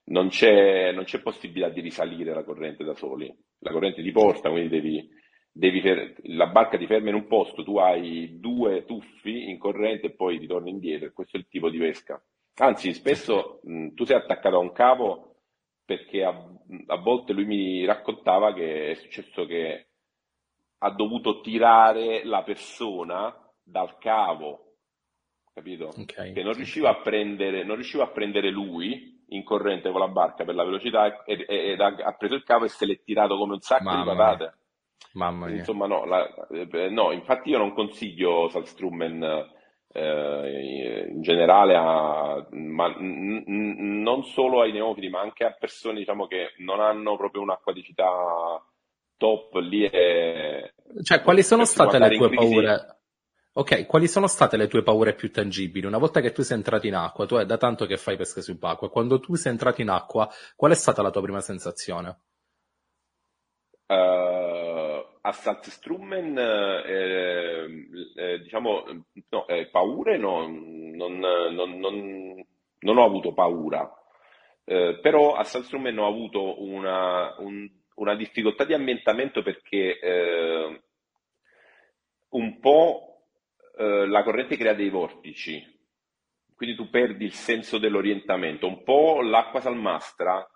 [0.05, 3.33] non c'è, non c'è possibilità di risalire la corrente da soli.
[3.59, 5.09] La corrente ti porta, quindi devi,
[5.53, 10.07] devi fer- la barca ti ferma in un posto, tu hai due tuffi in corrente
[10.07, 12.21] e poi ritorni indietro, questo è il tipo di pesca.
[12.57, 15.30] Anzi, spesso mh, tu sei attaccato a un cavo
[15.90, 16.29] perché a,
[16.87, 19.88] a volte lui mi raccontava che è successo che
[20.79, 24.76] ha dovuto tirare la persona dal cavo,
[25.53, 25.87] capito?
[25.88, 30.07] Ok, Che non riusciva a prendere, non riusciva a prendere lui in corrente con la
[30.07, 33.55] barca per la velocità ed, ed ha, preso il cavo e se l'è tirato come
[33.55, 34.59] un sacco di Mamma mia, patate.
[35.14, 35.57] mamma mia.
[35.57, 39.59] Insomma, no, la- eh, no, infatti io non consiglio Saltstrummen
[39.92, 45.98] eh, in generale a, ma n- n- non solo ai neofiti, ma anche a persone,
[45.98, 48.62] diciamo, che non hanno proprio un'acquaticità
[49.16, 50.72] top, lì è,
[51.03, 52.98] Cioè, quali sono state le tue paure?
[53.55, 55.85] Ok, quali sono state le tue paure più tangibili?
[55.87, 58.40] Una volta che tu sei entrato in acqua, tu è da tanto che fai pesca
[58.40, 62.20] subacquea, quando tu sei entrato in acqua, qual è stata la tua prima sensazione?
[63.88, 64.89] Eh,
[65.22, 68.85] a Saltstrummen, eh, eh, diciamo,
[69.28, 72.44] no, eh, paure no, non, non- non-
[72.80, 73.94] non ho avuto paura,
[74.64, 80.80] Eh, però a Saltstrummen ho avuto una, un- una difficoltà di ambientamento perché eh,
[82.30, 83.24] un po'
[83.78, 85.61] eh, la corrente crea dei vortici,
[86.54, 90.46] quindi tu perdi il senso dell'orientamento, un po' l'acqua salmastra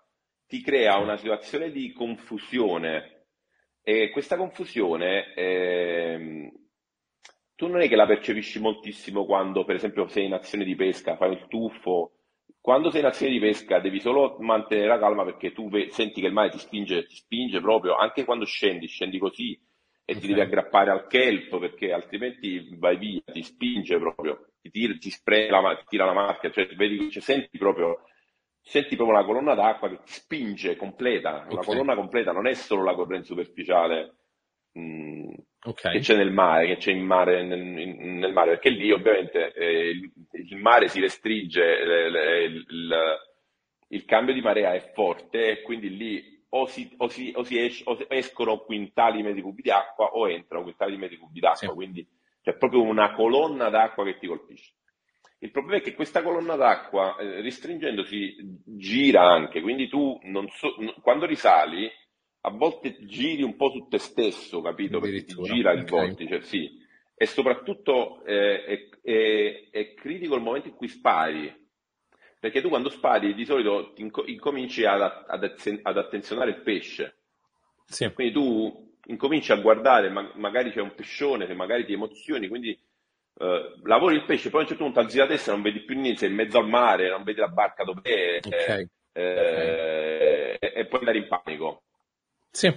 [0.47, 3.24] ti crea una situazione di confusione
[3.87, 6.51] e questa confusione ehm,
[7.53, 11.15] tu non è che la percepisci moltissimo quando, per esempio, sei in azione di pesca,
[11.17, 12.13] fai il tuffo,
[12.59, 16.25] quando sei in azione di pesca devi solo mantenere la calma perché tu senti che
[16.25, 20.19] il mare ti spinge, ti spinge proprio, anche quando scendi, scendi così e okay.
[20.19, 25.11] ti devi aggrappare al kelp perché altrimenti vai via, ti spinge proprio, ti, tira, ti
[25.47, 27.99] la, ti tira la macchia, cioè, vedi, cioè, senti proprio
[28.65, 31.65] senti proprio una colonna d'acqua che ti spinge completa, una okay.
[31.65, 34.15] colonna completa, non è solo la corrente superficiale
[34.71, 35.33] mh, mm,
[35.65, 35.93] okay.
[35.93, 39.53] che c'è nel mare, che c'è in mare, nel, in, nel mare, perché lì ovviamente
[39.53, 42.95] eh, il, il, mare si restringe, le, le, il,
[43.89, 47.59] il, cambio di marea è forte e quindi lì o, si, o, si, o, si
[47.59, 51.39] esce, o escono quintali di metri cubi di acqua o entrano quintali di metri cubi
[51.39, 51.73] d'acqua, sì.
[51.73, 52.07] quindi
[52.41, 54.73] c'è proprio una colonna d'acqua che ti colpisce.
[55.39, 60.19] Il problema è che questa colonna d'acqua, eh, restringendosi, gira anche, quindi tu
[60.49, 61.89] so, quando risali
[62.41, 64.99] a volte giri un po' su te stesso, capito?
[64.99, 66.07] Perché ti gira il okay.
[66.07, 66.83] vortice, sì.
[67.15, 71.53] E soprattutto eh, è, è, è, critico il momento in cui spari,
[72.39, 77.17] perché tu quando spari di solito inco- incominci ad, ad, ad, attenzionare il pesce.
[77.85, 78.11] Sì.
[78.13, 82.77] Quindi tu incominci a guardare, ma- magari c'è un pescione magari ti emozioni, quindi
[83.37, 85.95] eh, lavori il pesce, poi a un certo punto alzi la testa, non vedi più
[85.99, 88.87] niente, sei in mezzo al mare, non vedi la barca dove è, okay.
[89.11, 90.57] Eh, okay.
[90.59, 91.83] E, e poi andare in panico.
[92.51, 92.73] Sì,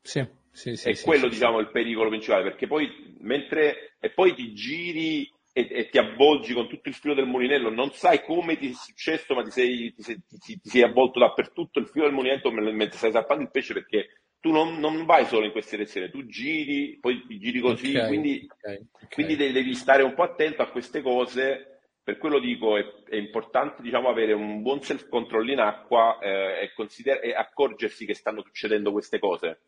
[0.00, 0.76] sì, sì.
[0.76, 4.52] sì è sì, quello, sì, diciamo, il pericolo principale, perché poi mentre e poi ti
[4.54, 8.70] giri e, e, ti avvolgi con tutto il filo del mulinello, non sai come ti
[8.70, 12.14] è successo, ma ti sei, ti sei, ti, ti sei avvolto dappertutto il filo del
[12.14, 16.10] mulinello mentre stai zappando il pesce perché tu non, non, vai solo in questa direzione,
[16.10, 19.08] tu giri, poi giri così, okay, quindi, okay, okay.
[19.08, 23.80] quindi devi stare un po' attento a queste cose per quello dico è, è importante
[23.80, 28.42] diciamo, avere un buon self control in acqua eh, e, consider- e, accorgersi che stanno
[28.42, 29.60] succedendo queste cose.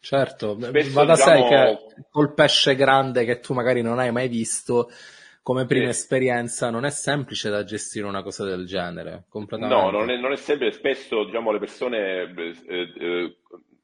[0.00, 1.48] Certo, Spesso, va da diciamo...
[1.48, 4.90] sé che col pesce grande che tu magari non hai mai visto
[5.44, 5.90] come prima eh.
[5.90, 9.26] esperienza non è semplice da gestire una cosa del genere.
[9.32, 10.72] No, non è, non è semplice.
[10.72, 13.36] Spesso diciamo, le persone, eh, eh,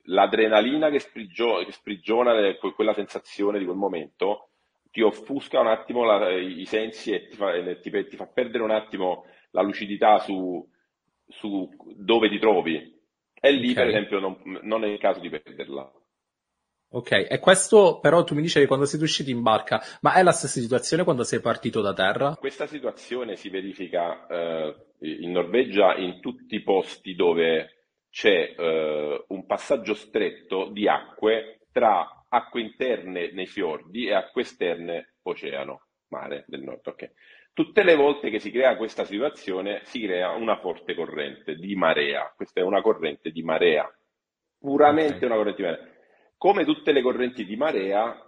[0.05, 2.35] l'adrenalina che, sprigio- che sprigiona
[2.75, 4.51] quella sensazione di quel momento
[4.91, 8.73] ti offusca un attimo la, i sensi e ti fa, ti, ti fa, perdere un
[8.73, 10.69] attimo la lucidità su,
[11.29, 12.99] su dove ti trovi.
[13.43, 13.75] E lì, okay.
[13.75, 15.91] per esempio, non, non, è il caso di perderla.
[16.93, 20.33] Ok, e questo però tu mi dicevi quando siete usciti in barca, ma è la
[20.33, 22.35] stessa situazione quando sei partito da terra?
[22.35, 27.80] Questa situazione si verifica eh, in Norvegia in tutti i posti dove
[28.11, 35.15] c'è eh, un passaggio stretto di acque tra acque interne nei fiordi e acque esterne
[35.23, 36.87] oceano, mare del nord.
[36.87, 37.11] Okay.
[37.53, 42.33] Tutte le volte che si crea questa situazione si crea una forte corrente di marea.
[42.35, 43.89] Questa è una corrente di marea,
[44.59, 45.29] puramente okay.
[45.29, 45.99] una corrente di marea.
[46.37, 48.25] Come tutte le correnti di marea,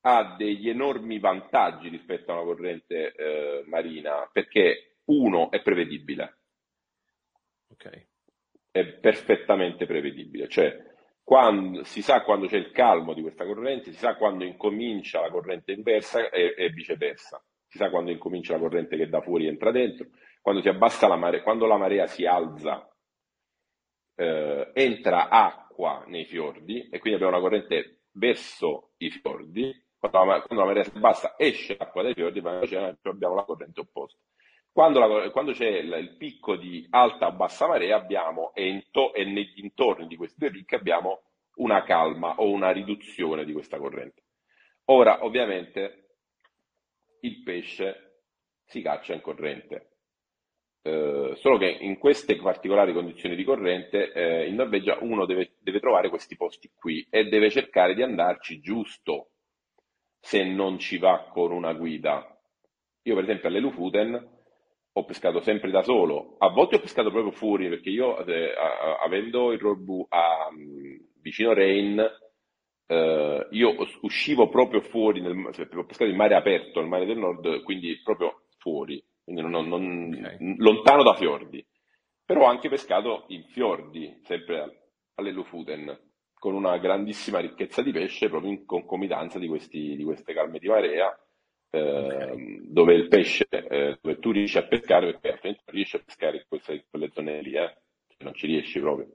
[0.00, 6.38] ha degli enormi vantaggi rispetto a una corrente eh, marina, perché uno è prevedibile.
[7.70, 8.06] Ok.
[8.70, 10.86] È perfettamente prevedibile, cioè
[11.28, 15.30] quando, si sa quando c'è il calmo di questa corrente, si sa quando incomincia la
[15.30, 17.38] corrente inversa e, e, viceversa.
[17.66, 20.06] Si sa quando incomincia la corrente che da fuori entra dentro,
[20.40, 22.88] quando si abbassa la marea, quando la marea si alza,
[24.14, 29.84] eh, entra acqua nei fiordi e quindi abbiamo una corrente verso i fiordi.
[29.98, 33.80] Quando la, quando la marea si abbassa, esce acqua dai fiordi, ma abbiamo la corrente
[33.80, 34.18] opposta.
[34.78, 38.84] Quando, la, quando c'è il, il, picco di alta o bassa marea abbiamo, e, in
[38.92, 41.22] to, e nei dintorni di questi due picchi abbiamo
[41.56, 44.22] una calma o una riduzione di questa corrente.
[44.84, 46.10] Ora, ovviamente,
[47.22, 48.20] il pesce
[48.66, 49.96] si caccia in corrente.
[50.82, 55.80] Eh, solo che in queste particolari condizioni di corrente eh, in Norvegia uno deve, deve
[55.80, 59.30] trovare questi posti qui e deve cercare di andarci giusto
[60.20, 62.24] se non ci va con una guida.
[63.02, 64.36] Io per esempio alle Lufuten
[64.98, 68.52] ho pescato sempre da solo, a volte ho pescato proprio fuori perché io eh,
[69.04, 72.04] avendo il Rolbu a, mm, vicino Rain,
[72.86, 77.62] eh, io uscivo proprio fuori, nel, ho pescato in mare aperto, nel mare del nord,
[77.62, 80.56] quindi proprio fuori, quindi non, non, okay.
[80.56, 81.64] lontano da fiordi.
[82.24, 85.96] Però ho anche pescato in fiordi, sempre alle Lufuten,
[86.34, 90.68] con una grandissima ricchezza di pesce proprio in concomitanza di, questi, di queste calme di
[90.68, 91.10] marea
[91.70, 92.30] okay.
[92.30, 96.02] Ehm, dove il pesce, eh, dove tu riesci a pescare, perché altrimenti non riesci a
[96.04, 97.76] pescare in queste, quelle zone lì, eh?
[98.08, 99.08] Cioè, non ci riesci proprio.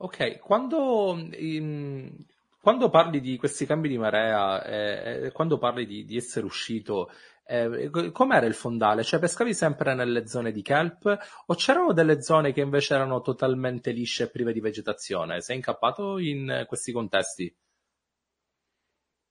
[0.00, 2.24] Ok, quando, in,
[2.60, 7.10] quando parli di questi cambi di marea, eh, eh quando parli di, di essere uscito,
[7.44, 9.02] eh, com'era il fondale?
[9.02, 13.90] Cioè pescavi sempre nelle zone di kelp o c'erano delle zone che invece erano totalmente
[13.90, 15.40] lisce e prive di vegetazione?
[15.40, 17.52] Sei incappato in questi contesti?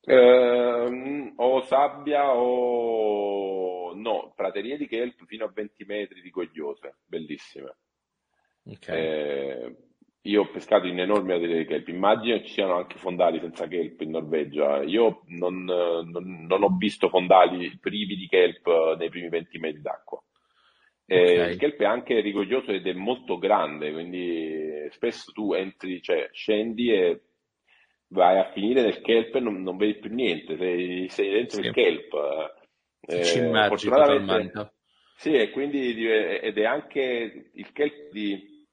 [0.10, 7.76] Eh, o sabbia o no, praterie di kelp fino a 20 metri di cogliose, bellissime.
[8.66, 8.97] Okay.
[8.97, 9.76] Eh,
[10.22, 13.99] io ho pescato in enormi praterie di kelp, immagino ci siano anche fondali senza kelp
[13.99, 14.82] in Norvegia.
[14.84, 20.22] Io non, non, non ho visto fondali privi di kelp nei primi 20 metri d'acqua.
[21.05, 21.51] Eh, Ok.
[21.51, 26.91] il kelp è anche rigoglioso ed è molto grande, quindi spesso tu entri, cioè scendi
[26.91, 27.22] e
[28.10, 31.68] vai a finire nel kelp e non, non vedi più niente, sei, sei dentro Sì.
[31.68, 32.14] il kelp.
[33.01, 34.74] Eh, ci immergi totalmente.
[35.16, 38.66] sì, e quindi di- ed è anche il kelp ti,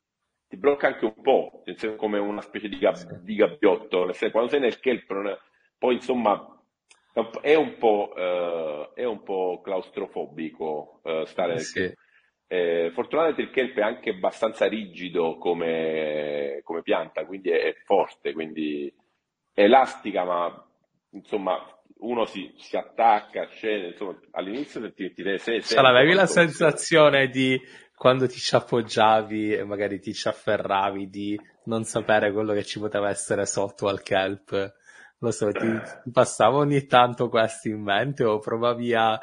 [0.49, 3.07] ti blocca anche un po', nel senso come una specie di, gab- Sì.
[3.22, 5.39] di gabbiotto, nel senso, quando sei nel kelp, è-
[5.78, 6.49] poi insomma
[7.41, 11.80] è un po', eh, è un po' claustrofobico eh, stare nel Sì.
[11.80, 11.99] kelp.
[12.47, 18.32] Eh, fortunatamente il kelp è anche abbastanza rigido come, come pianta, quindi è, è forte,
[18.32, 18.93] quindi
[19.55, 20.67] elastica, ma
[21.11, 21.57] insomma
[21.99, 27.29] uno si, si attacca, scende, insomma all'inizio ti, ti, ti, se, Ce l'avevi la sensazione
[27.29, 27.59] di
[27.97, 32.79] quando ti ci appoggiavi e magari ti ci afferravi di non sapere quello che ci
[32.79, 34.75] poteva essere sotto al kelp?
[35.21, 39.19] Lo so, ti, ti passava ogni tanto questo in mente o provavi a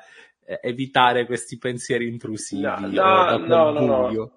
[0.62, 4.32] evitare questi pensieri intrusivi No, no, no, no, no.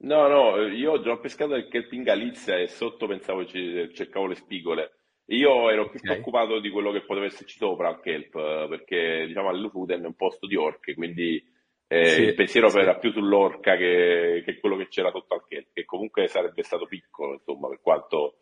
[0.00, 4.97] No, io ho già pescato il kelp in Galizia e sotto pensavo cercavo le spigole.
[5.30, 6.04] Io ero più Ok.
[6.04, 8.32] preoccupato di quello che poteva esserci sopra al kelp,
[8.68, 11.42] perché diciamo all'Ufuden è un posto di orche, quindi
[11.86, 12.78] eh, Sì, il pensiero sì.
[12.78, 16.86] era più sull'orca che, che quello che c'era sotto al kelp, che comunque sarebbe stato
[16.86, 18.38] piccolo, insomma, per quanto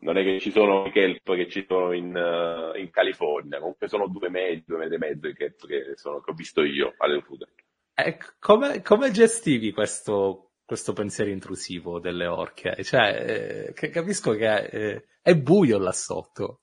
[0.00, 3.88] non è che ci sono i kelp che ci sono in, eh, in California, comunque
[3.88, 6.94] sono due metri, due metri e mezzo i kelp che, sono- che ho visto io
[6.98, 7.48] all'Ufuden.
[7.94, 12.84] Eh, come, come gestivi questo, questo pensiero intrusivo delle orche?
[12.84, 16.60] Cioè, eh, che capisco che eh, è buio là sotto.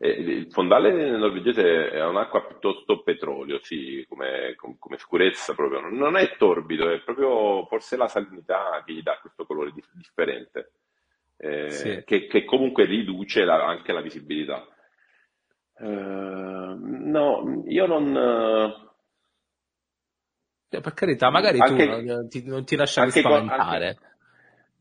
[0.00, 5.80] Eh, Il fondale norvegese è un'acqua piuttosto petrolio, sì, come, com- come scurezza proprio.
[5.82, 9.84] Non- Non è torbido, è proprio forse la salinità che gli dà questo colore di-
[9.92, 10.72] differente,
[11.36, 12.02] eh, Sì.
[12.04, 14.66] che, che comunque riduce la- anche la visibilità.
[15.78, 18.84] Eh, no, io non...
[20.76, 23.86] eh, Cioè, per carità, magari Anche- tu non ti, non ti lasciavi anche con- spaventare.
[23.86, 24.04] anche-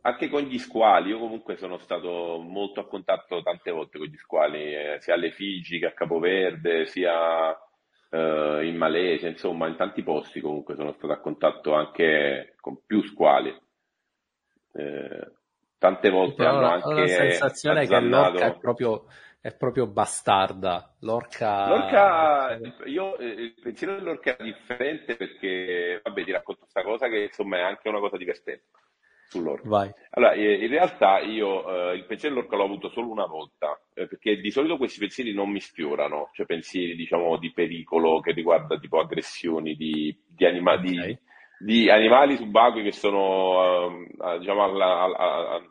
[0.05, 4.17] Anche con gli squali, io comunque sono stato molto a contatto tante volte con gli
[4.17, 7.57] squali, eh, sia alle Figi che a Capoverde, sia
[8.11, 13.01] eh, in Malesia, insomma, in tanti posti comunque sono stato a contatto anche con più
[13.03, 13.49] squali.
[14.73, 15.31] Eh,
[15.79, 18.59] tante volte Però hanno la- ho la anche sensazione che l'orca è azzannato.
[18.59, 19.05] proprio,
[19.45, 20.95] è proprio bastarda.
[21.01, 21.67] L'orca...
[21.67, 27.25] L'orca, io eh, il pensiero dell'orca è differente perché, vabbè, ti racconto questa cosa che
[27.25, 28.65] insomma è anche una cosa divertente
[29.27, 29.69] sull'orca.
[29.69, 29.93] Vai.
[30.09, 34.07] Allora, eh, in realtà io eh, il pensiero dell'orca l'ho avuto solo una volta, eh,
[34.07, 38.79] perché di solito questi pensieri non mi sfiorano, cioè pensieri, diciamo, di pericolo che riguarda
[38.79, 41.17] tipo aggressioni di, di, anima- di- Ok.
[41.59, 43.91] di animali subacquei che sono,
[44.23, 45.69] eh, diciamo, alla- al, al-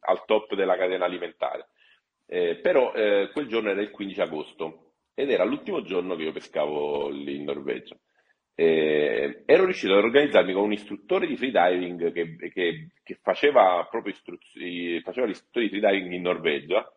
[0.00, 1.68] al top della catena alimentare.
[2.30, 6.32] Eh, però eh, quel giorno era il 15 agosto ed era l'ultimo giorno che io
[6.32, 7.96] pescavo lì in Norvegia.
[8.54, 14.12] Eh, ero riuscito ad organizzarmi con un istruttore di freediving che, che- che faceva proprio
[14.12, 14.52] istruz-
[15.02, 16.92] faceva l'istruttore di freediving in Norvegia,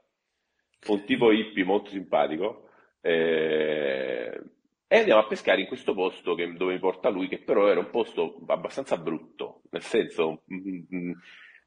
[0.88, 2.70] un tipo hippie molto simpatico,
[3.02, 4.42] eh,
[4.88, 7.80] e andiamo a pescare in questo posto che- dove mi porta lui, che però era
[7.80, 11.12] un posto abbastanza brutto, nel senso, mm, mm,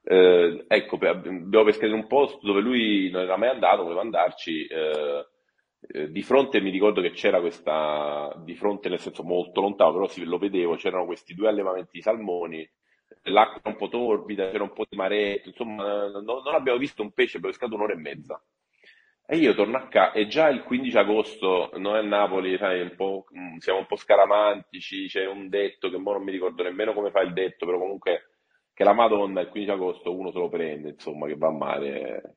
[0.06, 4.66] eh, ecco, abbiamo pescato in un posto dove lui non era mai andato, voleva andarci,
[4.66, 5.26] eh,
[5.80, 10.06] eh, di fronte mi ricordo che c'era questa, di fronte nel senso molto lontano, però
[10.06, 12.70] sì, lo vedevo, c'erano questi due allevamenti di salmoni,
[13.24, 17.12] l'acqua un po' torbida, c'era un po' di maretto, insomma, non, non abbiamo visto un
[17.12, 18.42] pesce, abbiamo pescato un'ora e mezza.
[19.26, 22.94] E io torno a casa, e già il 15 agosto, noi a Napoli, sai, un
[23.38, 27.10] mm, siamo un po' scaramantici, c'è un detto che mo non mi ricordo nemmeno come
[27.10, 28.33] fa il detto, però comunque
[28.74, 32.36] che la Madonna il 15 agosto uno se lo prende, insomma, che va a mare.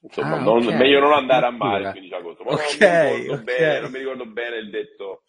[0.00, 1.90] Insomma, Ah, non- ok, meglio non andare a mare il addirittura.
[1.90, 2.44] 15 agosto.
[2.44, 3.42] Ma non Ok, mi ricordo ok.
[3.42, 5.22] bene, non mi ricordo bene il detto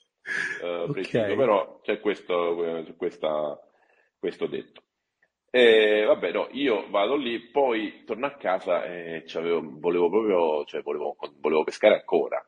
[0.58, 0.92] eh, Ok.
[0.92, 3.60] preciso, però c'è questo, eh, questa-
[4.20, 4.82] questo detto.
[5.52, 9.24] E vabbè, no, io vado lì, poi torno a casa e
[9.80, 12.44] volevo proprio, cioè volevo, volevo pescare ancora.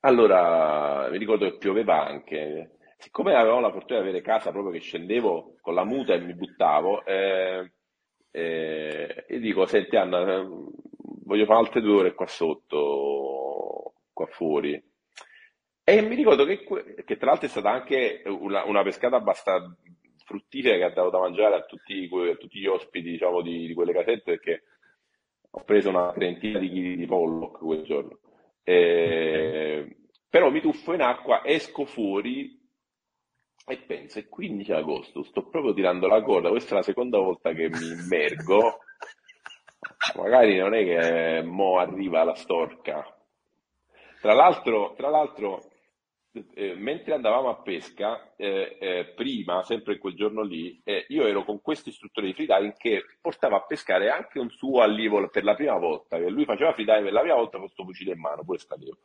[0.00, 2.77] Allora, mi ricordo che pioveva anche.
[3.00, 6.34] Siccome avevo la fortuna di avere casa proprio che scendevo con la muta e mi
[6.34, 7.70] buttavo, eh,
[8.32, 10.46] eh, e dico, senti Anna, eh,
[11.24, 14.82] voglio fare altre due ore qua sotto, qua fuori.
[15.84, 16.64] E mi ricordo che,
[17.04, 19.76] che tra l'altro è stata anche una, una pescata abbastanza
[20.24, 23.74] fruttifera che ha dato da mangiare a tutti, a tutti gli ospiti, diciamo, di, di
[23.74, 24.64] quelle casette perché
[25.50, 28.18] ho preso una trentina di chili di pollock quel giorno.
[28.64, 32.57] E, però mi tuffo in acqua, esco fuori
[33.68, 37.52] e penso, è 15 agosto, sto proprio tirando la corda, questa è la seconda volta
[37.52, 38.78] che mi immergo,
[40.16, 43.04] magari non è che mo arriva la storca.
[44.20, 45.62] Tra l'altro, tra l'altro
[46.54, 51.44] eh, mentre andavamo a pesca, eh, eh, prima, sempre quel giorno lì, eh, io ero
[51.44, 55.54] con questo istruttore di freediving che portava a pescare anche un suo allievo per la
[55.54, 58.44] prima volta, che lui faceva freediving per la prima volta con questo fucile in mano,
[58.44, 58.98] pure stallievo.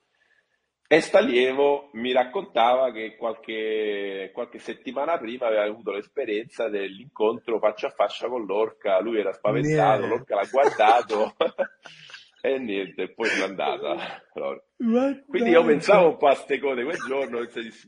[0.88, 7.92] E stallievo mi raccontava che qualche, qualche settimana prima aveva avuto l'esperienza dell'incontro faccia a
[7.92, 10.08] faccia con l'orca, lui era spaventato, yeah.
[10.08, 11.34] l'orca l'ha guardato
[12.46, 14.22] E niente, poi sono andata.
[15.26, 17.40] Quindi io pensavo un po' a ste cose quel giorno,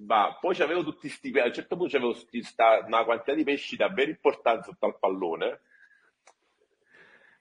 [0.08, 3.44] ma poi c'avevo tutti sti, a un certo punto c'avevo sti, sta, una quantità di
[3.44, 5.60] pesci davvero importante sotto al pallone.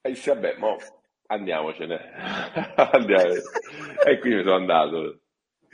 [0.00, 0.76] E dissi, vabbè, mo
[1.26, 2.00] andiamocene.
[2.74, 3.32] Andiamo.
[4.04, 5.20] e quindi sono andato.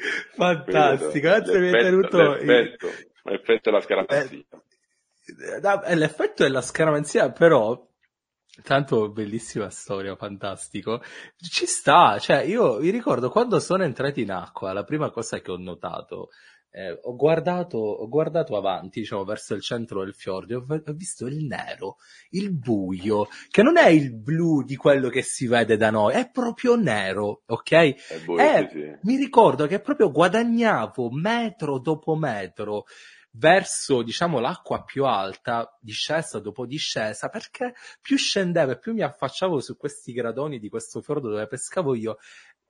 [0.35, 2.35] Fantastico, grazie per aver tenuto...
[2.35, 2.87] L'effetto,
[3.25, 4.45] l'effetto della scaramanzia.
[5.85, 7.89] Eh, l'effetto della scaramanzia, però,
[8.63, 11.03] Tanto bellissima storia, fantastico.
[11.37, 15.51] Ci sta, cioè io vi ricordo quando sono entrati in acqua, la prima cosa che
[15.51, 16.31] ho notato,
[16.71, 20.93] eh, ho, guardato, ho guardato avanti, diciamo, verso il centro del fiordo e ho, ho,
[20.93, 21.97] visto il nero,
[22.31, 26.31] il buio, che non è il blu di quello che si vede da noi, è
[26.31, 28.25] proprio nero, ok?
[28.25, 28.99] Buio, e sì, sì.
[29.03, 32.85] mi ricordo che proprio guadagnavo metro dopo metro
[33.33, 39.61] verso, diciamo, l'acqua più alta, discesa dopo discesa, perché più scendevo e più mi affacciavo
[39.61, 42.19] su questi gradoni di questo fiordo dove pescavo io,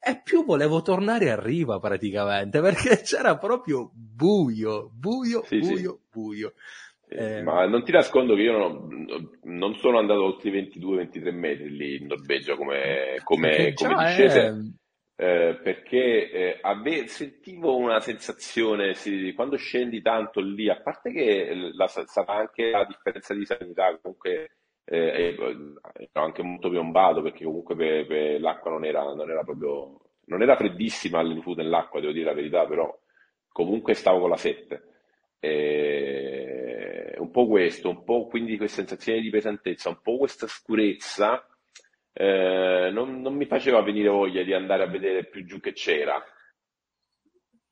[0.02, 6.08] e più volevo tornare a riva praticamente, perché c'era proprio buio, buio, sì, buio, sì.
[6.10, 6.52] buio.
[7.12, 11.68] Eh, ma non ti nascondo che io non, non sono andato oltre i 22-23 metri
[11.76, 14.40] lì in Norvegia come, come, come discese.
[14.40, 14.54] È
[15.20, 21.52] eh, perché eh, ave- sentivo una sensazione, sì, quando scendi tanto lì, a parte che
[21.74, 25.80] la, sarà anche la differenza di sanità, comunque eh, ero
[26.12, 30.56] anche molto piombato perché comunque per, per l'acqua non era, non era, proprio, non era
[30.56, 32.96] freddissima all'infu dell'acqua, devo dire la verità, però
[33.48, 34.82] comunque stavo con la sette.
[37.18, 41.44] un po' questo, un po' quindi questa sensazione di pesantezza, un po' questa scurezza
[42.12, 46.22] eh, non, non, mi faceva venire voglia di andare a vedere più giù che c'era.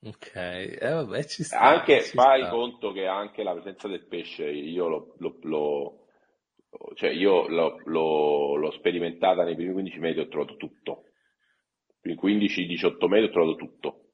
[0.01, 1.59] Ok, eh, vabbè, ci sta.
[1.59, 2.51] Anche ci fai sta.
[2.51, 6.07] conto che anche la presenza del pesce, io l'ho, l'ho, l'ho
[6.95, 11.05] cioè io l'ho, l'ho, sperimentata nei primi 15 metri, ho trovato tutto.
[12.03, 14.05] I 15-18 metri ho trovato tutto.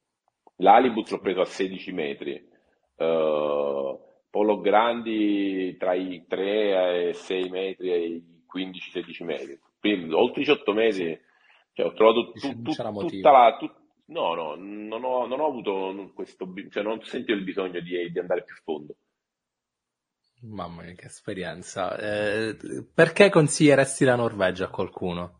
[0.57, 2.53] L'Alibut l'ho preso a 16 metri.
[2.95, 3.99] Uh,
[4.29, 10.45] Polo grandi tra i 3 e 6 metri e i 15-16 metri quindi oltre i
[10.45, 11.19] 18 mesi
[11.75, 13.57] cioè, ho trovato tu, tu, tutta la...
[13.59, 13.69] Tu,
[14.05, 16.47] no, no, non ho, non ho avuto questo...
[16.69, 18.95] cioè non ho sentito il bisogno di, di andare più a fondo.
[20.47, 21.97] Mamma mia, che esperienza.
[21.97, 22.55] Eh,
[22.93, 25.39] perché consiglieresti la Norvegia a qualcuno?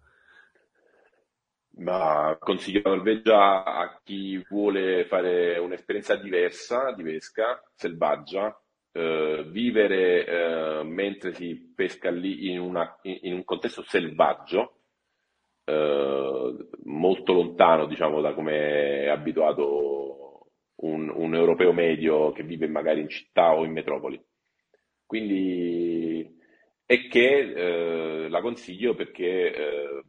[1.78, 8.58] Ma consiglio la Norvegia a chi vuole fare un'esperienza diversa di pesca, selvaggia,
[8.93, 14.80] eh, vivere eh, mentre si pesca lì in, una, in un contesto selvaggio,
[15.66, 23.01] eh, molto lontano diciamo, da come è abituato un, un, europeo medio che vive magari
[23.01, 24.24] in città o in metropoli.
[25.06, 26.36] Quindi
[26.86, 30.03] è che eh, la consiglio perché eh,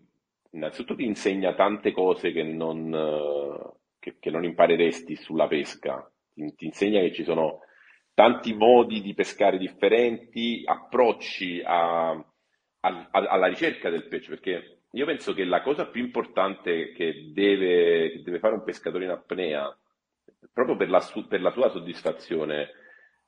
[0.52, 6.54] innanzitutto ti insegna tante cose che non, eh, che, che non impareresti sulla pesca, ti,
[6.54, 7.60] ti insegna che ci sono
[8.14, 15.34] tanti modi di pescare differenti, approcci a, a, alla ricerca del pesce, perché io penso
[15.34, 19.76] che la cosa più importante che deve, che deve fare un pescatore in apnea,
[20.52, 22.70] proprio per la, per la sua soddisfazione,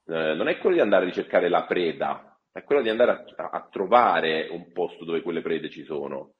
[0.08, 3.50] eh, non è quello di andare a ricercare la preda, è quello di andare a,
[3.50, 6.34] a trovare un posto dove quelle prede ci sono.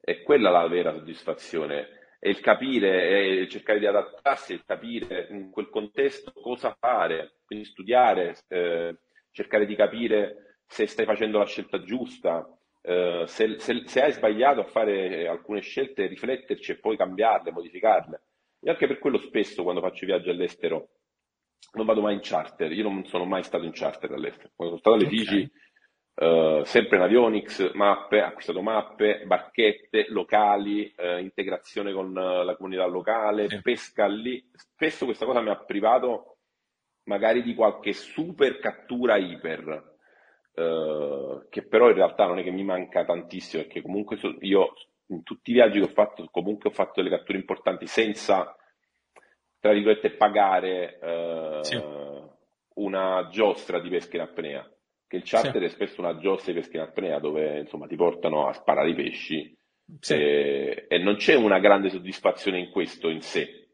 [0.00, 5.28] È quella la vera soddisfazione è il capire, è il cercare di adattarsi, il capire
[5.30, 8.98] in quel contesto cosa fare, quindi studiare, eh,
[9.30, 12.46] cercare di capire se stai facendo la scelta giusta,
[12.82, 18.22] eh, se, se, se, hai sbagliato a fare alcune scelte, rifletterci e poi cambiarle, modificarle.
[18.64, 20.88] Io anche per quello spesso quando faccio viaggi all'estero
[21.72, 24.50] non vado mai in charter, io non sono mai stato in charter all'estero.
[24.54, 25.18] Quando sono stato alle okay.
[25.18, 25.52] Figi
[26.12, 32.84] Uh, sempre in Avionics, mappe, acquistato mappe, barchette locali, uh, integrazione con uh, la comunità
[32.84, 33.62] locale, sì.
[33.62, 34.44] pesca lì.
[34.52, 36.36] Spesso questa cosa mi ha privato
[37.04, 39.96] magari di qualche super cattura iper,
[41.48, 44.74] che però in realtà non è che mi manca tantissimo, perché comunque so, io
[45.06, 48.54] in tutti i viaggi che ho fatto, comunque ho fatto delle catture importanti senza
[49.60, 51.08] tra virgolette, pagare eh,
[51.62, 51.80] Sì.
[52.74, 54.68] una giostra di pesca in apnea.
[55.06, 55.64] Che il charter Sì.
[55.64, 58.94] è spesso una giostra di pesca in apnea dove insomma ti portano a sparare i
[58.94, 59.56] pesci
[60.00, 63.68] Sì, e, e non c'è una grande soddisfazione in questo in sé.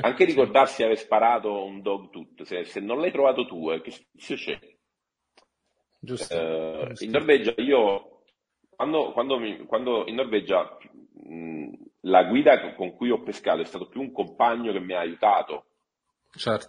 [0.00, 3.80] Anche ricordarsi di aver sparato un dog tooth, se, se non l'hai trovato tu, eh,
[3.80, 4.58] che spazio c'è?
[6.00, 7.04] Giusto, Eh, giusto.
[7.04, 8.22] in Norvegia io,
[8.74, 10.76] quando, quando mi- quando in Norvegia
[11.32, 11.72] mh,
[12.02, 15.66] la guida con cui ho pescato è stato più un compagno che mi ha aiutato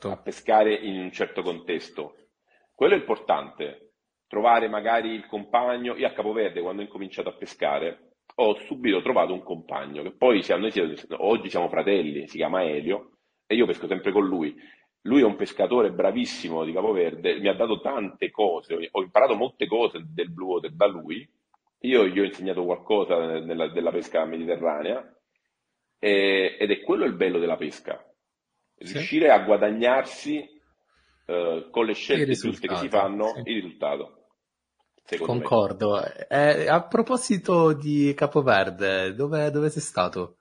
[0.05, 2.15] a Certo, pescare in un certo contesto.
[2.73, 3.93] Quello è importante,
[4.27, 5.95] trovare magari il compagno.
[5.95, 10.41] Io a Capoverde, quando ho incominciato a pescare, ho subito trovato un compagno, che poi
[10.43, 14.55] siamo, noi siamo- oggi siamo fratelli, si chiama Elio, e io pesco sempre con lui.
[15.05, 19.67] Lui è un pescatore bravissimo di Capoverde, mi ha dato tante cose, ho imparato molte
[19.67, 21.27] cose del blue water da lui.
[21.85, 25.03] Io gli ho insegnato qualcosa nella- della pesca mediterranea
[25.99, 28.01] e- ed è quello il bello della pesca,
[28.77, 28.93] Sì.
[28.93, 30.51] riuscire a guadagnarsi
[31.25, 33.39] eh, con le scelte giuste che si fanno sì.
[33.45, 34.17] il risultato.
[35.19, 36.01] Concordo.
[36.29, 40.37] Eh, a proposito di Capoverde, dove, dove sei stato?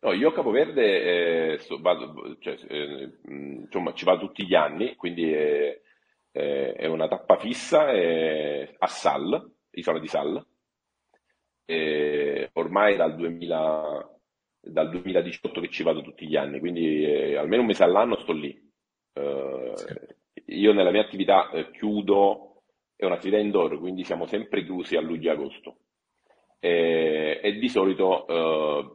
[0.00, 4.94] No, io a Capoverde eh, so- vado- cioè, eh, insomma, ci vado tutti gli anni,
[4.96, 5.80] quindi è,
[6.30, 10.44] è- è una tappa fissa a Sal, isola di Sal,
[11.66, 14.08] e ormai dal 2000
[14.64, 18.32] dal 2018 che ci vado tutti gli anni, quindi eh, almeno un mese all'anno sto
[18.32, 18.50] lì.
[19.12, 19.94] Eh, Sì.
[20.46, 22.62] io nella mia attività eh, chiudo,
[22.96, 25.76] è un'attività indoor, quindi siamo sempre chiusi a luglio e agosto.
[26.60, 28.94] E, e di solito eh,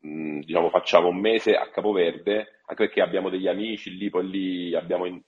[0.00, 4.74] mh, diciamo, facciamo un mese a Capoverde, anche perché abbiamo degli amici lì, poi lì
[4.74, 5.20] abbiamo in-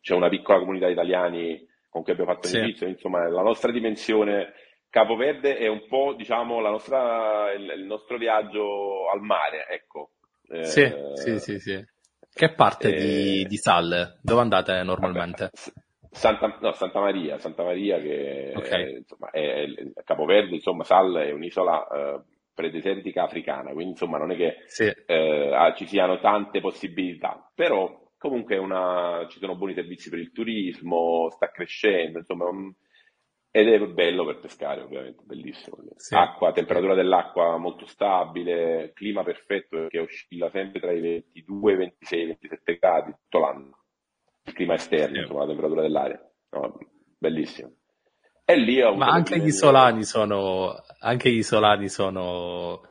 [0.00, 1.66] c'è una piccola comunità di italiani
[1.96, 2.58] con cui abbiamo fatto Sì.
[2.58, 4.52] amicizia, insomma la nostra dimensione
[4.90, 10.10] Capoverde è un po' diciamo la nostra, il, il nostro viaggio al mare, ecco.
[10.48, 11.84] Eh, Sì, sì, sì, sì.
[12.32, 14.18] Che parte di, eh, di Sal?
[14.22, 15.50] Dove andate normalmente?
[15.52, 15.72] S-
[16.10, 18.68] Santa, no, Santa Maria, Santa Maria che Ok.
[18.70, 22.20] è, insomma, è, è- Capoverde, insomma, Sal è un'isola eh,
[22.54, 28.56] predesertica africana, quindi insomma non è che Sì, eh, ci siano tante possibilità, però comunque
[28.58, 32.72] una- ci sono buoni servizi per il turismo, sta crescendo, insomma, un-
[33.50, 35.78] ed è bello per pescare, ovviamente, bellissimo.
[35.96, 42.26] sì, Acqua, temperatura dell'acqua molto stabile, clima perfetto perché oscilla sempre tra i 22, 26,
[42.26, 43.78] 27 gradi tutto l'anno.
[44.44, 45.20] Il clima esterno, Sì.
[45.20, 46.30] insomma, la temperatura dell'aria.
[46.50, 46.78] No,
[47.18, 47.72] bellissimo.
[48.44, 52.82] E lì ho Ma anche gli isolani sono, anche gli isolani sono,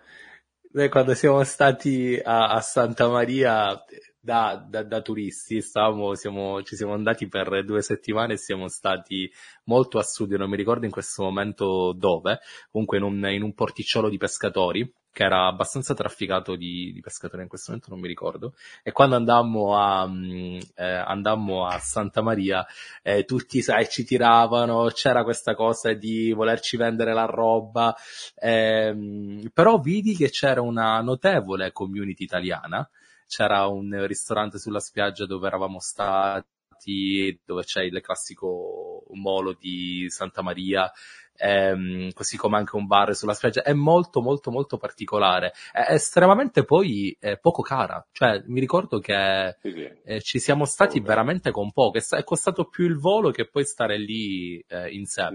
[0.74, 3.82] noi quando siamo stati a, a Santa Maria
[4.26, 9.32] da, da- da turisti, stavamo, siamo, ci siamo andati per due settimane e siamo stati
[9.66, 12.40] molto a sud, non mi ricordo in questo momento dove,
[12.72, 17.44] comunque in un, in un porticciolo di pescatori, che era abbastanza trafficato di, di pescatori
[17.44, 22.22] in questo momento, non mi ricordo, e quando andammo a, mm, eh, andammo a Santa
[22.22, 22.66] Maria,
[23.04, 27.96] eh, tutti sai, ci tiravano, c'era questa cosa di volerci vendere la roba,
[28.36, 32.90] ehm, però vidi che c'era una notevole community italiana,
[33.28, 40.42] c'era un ristorante sulla spiaggia dove eravamo stati, dove c'è il classico molo di Santa
[40.42, 40.92] Maria,
[41.38, 46.64] ehm, così come anche un bar sulla spiaggia, è molto molto molto particolare, è estremamente
[46.64, 49.90] poi eh, poco cara, cioè mi ricordo che Sì, sì.
[50.04, 51.08] eh, ci siamo stati Poco.
[51.08, 54.90] veramente con poco, è, sta- è costato più il volo che poi stare lì eh,
[54.92, 55.34] in sé.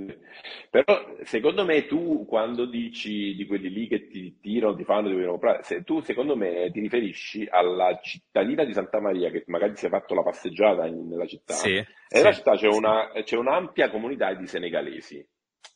[0.70, 0.84] Però
[1.24, 5.32] secondo me tu quando dici di quelli lì che ti tirano, ti fanno, ti vogliono
[5.32, 9.86] comprare, se tu secondo me ti riferisci alla cittadina di Santa Maria che magari si
[9.86, 13.90] è fatto la passeggiata in- nella città Sì, e nella città c'è una, c'è un'ampia
[13.90, 15.26] comunità di senegalesi.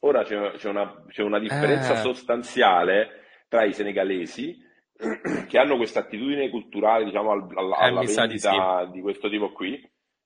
[0.00, 1.96] Ora c'è, c'è una, c'è una differenza Eh.
[1.96, 4.56] sostanziale tra i senegalesi
[5.48, 9.00] che hanno questa attitudine culturale, diciamo, al- alla, Eh, alla mi sa di vendita di
[9.00, 9.80] questo tipo qui,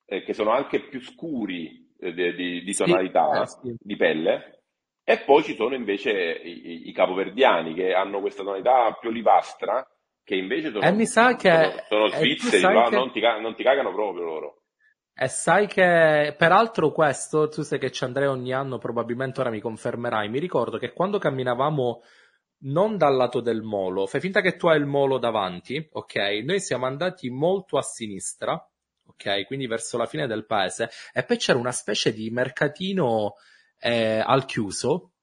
[0.07, 3.75] eh, che sono anche più scuri eh, di, di- di tonalità eh, sì.
[3.79, 4.63] di pelle,
[5.05, 9.87] e poi ci sono invece i, i- i capoverdiani che hanno questa tonalità più olivastra,
[10.23, 13.63] che invece sono, E che- sono, sono tu svizzeri, ma che- non, ti, non ti
[13.63, 14.58] cagano proprio loro.
[15.21, 19.61] E sai che, peraltro questo, tu sai che ci andrei ogni anno, probabilmente ora mi
[19.61, 22.03] confermerai, mi ricordo che quando camminavamo
[22.61, 26.15] non dal lato del molo, fai finta che tu hai il molo davanti, ok?
[26.45, 28.65] Noi siamo andati molto a sinistra,
[29.07, 29.45] ok?
[29.47, 33.35] Quindi verso la fine del paese, e poi c'era una specie di mercatino
[33.81, 35.15] eh, al chiuso,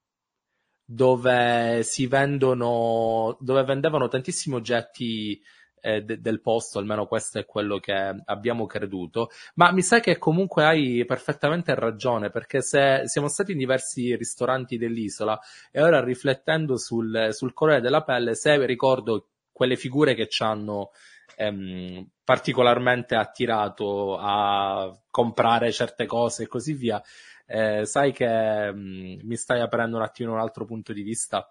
[0.84, 5.40] dove si vendono, dove vendevano tantissimi oggetti
[5.86, 7.92] eh, de- del posto, almeno questo è quello che
[8.24, 9.30] abbiamo creduto.
[9.54, 14.78] Ma mi sa che comunque hai perfettamente ragione, perché se siamo stati in diversi ristoranti
[14.78, 15.38] dell'isola
[15.70, 20.90] e ora riflettendo sul, sul colore della pelle, se ricordo quelle figure che ci hanno
[21.36, 27.00] ehm, particolarmente attirato a comprare certe cose e così via,
[27.46, 31.48] eh, sai che mh, mm, mi stai aprendo un attimo un altro punto di vista.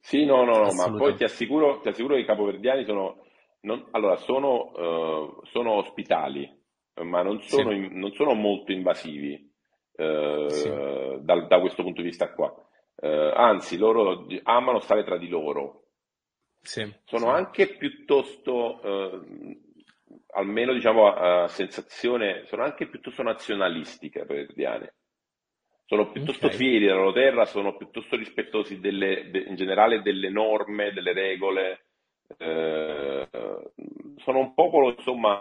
[0.00, 3.26] Sì, no, no, no, ma poi ti assicuro, ti assicuro che i capoverdiani sono,
[3.60, 6.48] non, allora, sono, uh, sono ospitali,
[7.02, 7.88] ma non sono, sì.
[7.92, 9.52] non sono molto invasivi
[9.92, 10.68] uh, sì.
[10.68, 12.52] da, da, questo punto di vista qua.
[12.96, 15.84] Uh, anzi, loro amano stare tra di loro.
[16.60, 18.80] Sì, sono anche piuttosto
[20.32, 24.94] almeno diciamo a, sensazione, sono anche piuttosto nazionalistiche per Verdiane.
[25.86, 26.58] Sono piuttosto okay.
[26.58, 31.86] fieri della loro terra, sono piuttosto rispettosi delle, de, in generale delle norme, delle regole.
[32.36, 33.28] Eh,
[34.16, 35.38] sono un popolo, insomma,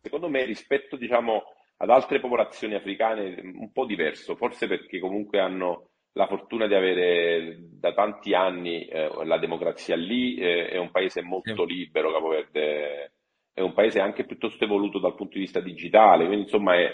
[0.00, 1.44] secondo me rispetto diciamo,
[1.78, 7.56] ad altre popolazioni africane un po' diverso, forse perché comunque hanno la fortuna di avere
[7.58, 13.12] da tanti anni eh, la democrazia lì, eh, è un paese molto libero, Capo Verde
[13.54, 16.90] è un paese anche piuttosto evoluto dal punto di vista digitale, quindi insomma è,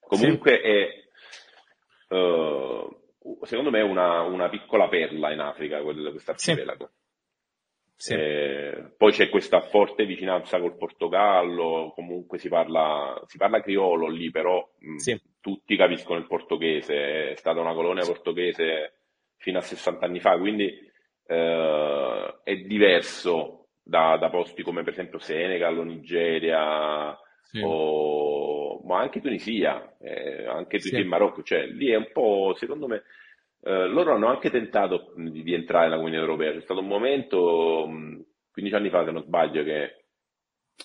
[0.00, 2.14] comunque sì.
[2.14, 2.98] è, uh,
[3.42, 6.86] secondo me, una, una, piccola perla in Africa, questo arcipelago.
[6.86, 7.06] Sì.
[8.06, 14.30] Eh, poi c'è questa forte vicinanza col Portogallo, comunque si parla, si parla criolo lì,
[14.30, 15.14] però sì.
[15.14, 19.00] mh, tutti capiscono il portoghese, è stata una colonia portoghese
[19.36, 20.72] fino a 60 anni fa, quindi
[21.26, 27.60] eh, è diverso da, da, posti come per esempio Senegal o Nigeria sì.
[27.64, 31.04] o, ma anche Tunisia, eh, anche Tunisia sì.
[31.04, 33.02] e Marocco, cioè lì è un po', secondo me,
[33.60, 37.88] eh, loro hanno anche tentato di, di, entrare nella Comunità Europea, c'è stato un momento,
[38.52, 40.04] 15 anni fa se non sbaglio, che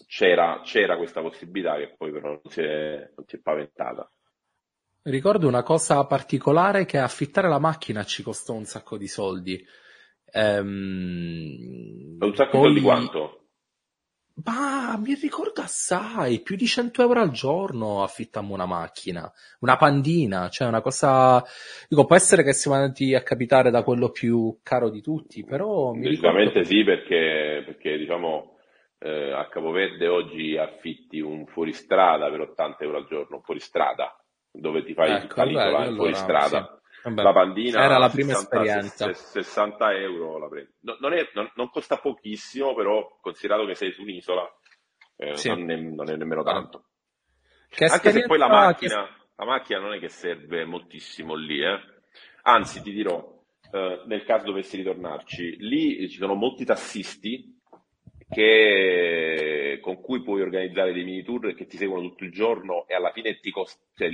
[0.07, 4.09] c'era, c'era questa possibilità che poi però non si è, non si è paventata.
[5.03, 9.63] Ricordo una cosa particolare che affittare la macchina ci costò un sacco di soldi.
[10.32, 12.74] Ehm, un sacco poi...
[12.74, 13.42] di quanto?
[14.36, 20.49] Ma mi ricordo assai, più di 100 euro al giorno affittammo una macchina, una pandina,
[20.49, 21.43] cioè una cosa,
[21.88, 25.91] dico, può essere che siamo andati a capitare da quello più caro di tutti, però
[25.93, 26.67] mi Decisamente ricordo...
[26.67, 28.57] sì, perché, perché diciamo
[28.97, 34.17] eh, a Capoverde oggi affitti un fuoristrada per 80 euro al giorno, un fuoristrada,
[34.51, 36.81] dove ti fai ecco, l'isola, allora, fuoristrada.
[36.81, 36.81] Sì.
[37.03, 39.13] Vabbè, la pandina era la prima 60, esperienza.
[39.13, 43.91] 60 euro la prendi no, non, è, non, non, costa pochissimo però considerato che sei
[43.91, 44.49] su un'isola
[45.17, 45.49] eh, sì.
[45.49, 46.85] non, è, non, è, nemmeno tanto.
[47.67, 49.25] Che anche se poi la macchina, che...
[49.35, 51.77] la macchina non è che serve moltissimo lì eh.
[52.43, 53.21] anzi ti dirò
[53.71, 57.59] eh, nel caso dovessi ritornarci lì ci sono molti tassisti
[58.29, 62.95] che, con cui puoi organizzare dei mini tour che ti seguono tutto il giorno e
[62.95, 64.09] alla fine ti costa, cioè,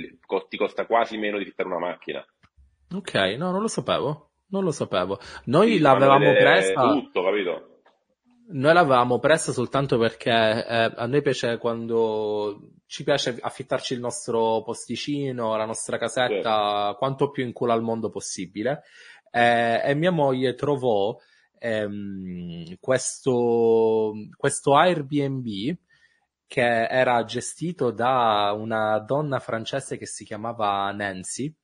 [0.48, 2.26] ti costa quasi meno di fittare una macchina
[2.92, 4.30] Ok, no, non lo sapevo.
[4.48, 5.18] Non lo sapevo.
[5.44, 6.82] Noi sì, l'avevamo presa.
[6.82, 7.82] Tutto, capito?
[8.52, 14.62] Noi l'avevamo presa soltanto perché eh, a noi piace quando ci piace affittarci il nostro
[14.64, 16.96] posticino, la nostra casetta, sì.
[16.96, 18.82] quanto più in culo al mondo possibile.
[19.30, 21.16] Eh, e mia moglie trovò
[21.60, 25.46] ehm, questo, questo Airbnb
[26.48, 31.54] che era gestito da una donna francese che si chiamava Nancy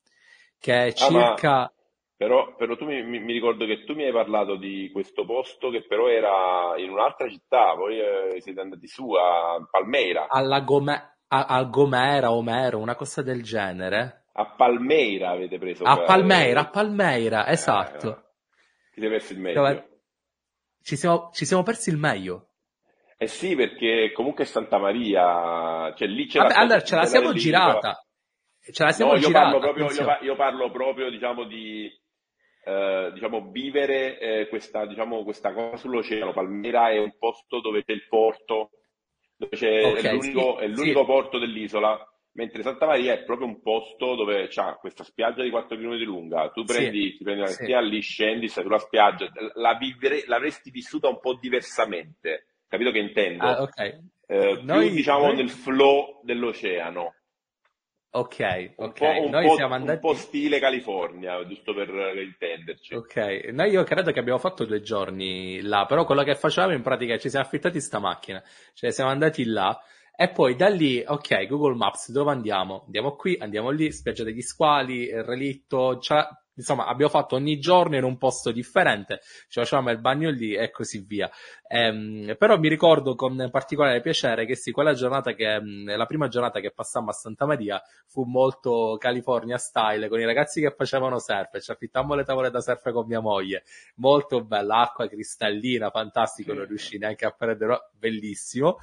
[0.58, 1.62] che è circa...
[1.62, 1.72] Ah,
[2.16, 5.86] però, però, tu mi, mi, ricordo che tu mi hai parlato di questo posto che
[5.86, 10.28] però era in un'altra città, poi eh, siete andati su a Palmeira.
[10.28, 14.24] Alla Gome- a, a Gomera, Omero, una cosa del genere.
[14.32, 15.84] A Palmeira avete preso.
[15.84, 18.08] A Palmeira, a Palmeira, esatto.
[18.08, 19.88] Eh, ti sei perso il meglio.
[20.82, 22.50] Ci siamo, ci siamo persi il meglio.
[23.18, 28.05] Eh sì, perché comunque Santa Maria, cioè lì c'è Vabbè, allora ce la siamo girata.
[28.70, 31.90] Ce la siamo no, io girata, parlo proprio, io, io, parlo proprio, diciamo, di
[32.64, 36.32] eh, diciamo, vivere eh, questa, diciamo, questa cosa sull'oceano.
[36.32, 38.70] Palmera è un posto dove c'è il porto,
[39.36, 41.06] dove c'è okay, è l'unico, sì, è l'unico sì.
[41.06, 45.76] porto dell'isola, mentre Santa Maria è proprio un posto dove c'è questa spiaggia di 4
[45.76, 46.50] km lunga.
[46.50, 50.70] Tu prendi, sì, ti prendi la mattina lì, scendi, stai sulla spiaggia, la vivere, l'avresti
[50.70, 52.46] vissuta un po' diversamente.
[52.66, 53.44] Capito che intendo?
[53.44, 53.96] Ah, okay.
[54.26, 55.36] eh, noi, più diciamo noi...
[55.36, 57.14] nel flow dell'oceano.
[58.16, 59.00] Ok, ok.
[59.28, 60.04] Noi po', siamo andati...
[60.06, 62.94] un po' stile California, giusto per intenderci.
[62.94, 66.80] Ok, noi io credo che abbiamo fatto due giorni là, però quello che facevamo in
[66.80, 68.42] pratica ci siamo affittati sta macchina,
[68.72, 69.78] cioè siamo andati là
[70.16, 72.84] e poi da lì, ok, Google Maps, dove andiamo?
[72.86, 75.98] Andiamo qui, andiamo lì, spiaggia degli squali, relitto,
[76.56, 80.70] insomma, abbiamo fatto ogni giorno in un posto differente, ci facevamo il bagno lì e
[80.70, 81.30] così via.
[81.68, 86.60] Ehm, però mi ricordo con particolare piacere che sì, quella giornata che, la prima giornata
[86.60, 91.60] che passammo a Santa Maria fu molto California style, con i ragazzi che facevano surf,
[91.60, 93.64] ci affittammo le tavole da surf con mia moglie,
[93.96, 98.78] molto bella, acqua cristallina, fantastico, non riuscì neanche a prendere, bellissimo.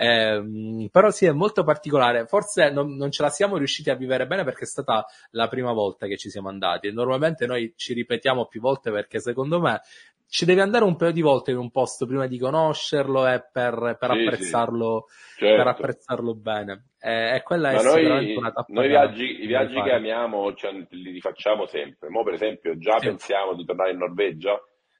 [0.00, 2.26] Eh, però sì, è molto particolare.
[2.26, 5.72] Forse non, non, ce la siamo riusciti a vivere bene perché è stata la prima
[5.72, 6.86] volta che ci siamo andati.
[6.86, 9.80] E normalmente noi ci ripetiamo più volte perché secondo me
[10.28, 13.96] ci devi andare un paio di volte in un posto prima di conoscerlo e per,
[13.98, 15.38] per sì, apprezzarlo, sì.
[15.38, 15.56] Certo.
[15.56, 16.90] per apprezzarlo bene.
[17.00, 18.72] E, e quella Ma è noi, sicuramente una tappa.
[18.72, 22.08] Noi i viaggi, i viaggi che amiamo cioè, li rifacciamo sempre.
[22.08, 23.06] Mo, per esempio, già sì.
[23.08, 24.56] pensiamo di tornare in Norvegia.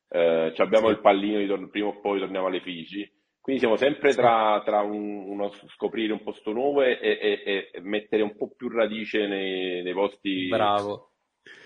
[0.09, 3.09] Eh, abbiamo il pallino di tor- prima o poi torniamo alle Figi
[3.49, 8.20] quindi siamo sempre tra, tra un, uno scoprire un posto nuovo e, e, e, mettere
[8.20, 11.12] un po' più radice nei, nei posti, Bravo.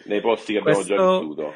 [0.04, 0.92] nei posti che Questo...
[0.92, 1.54] abbiamo già vissuto.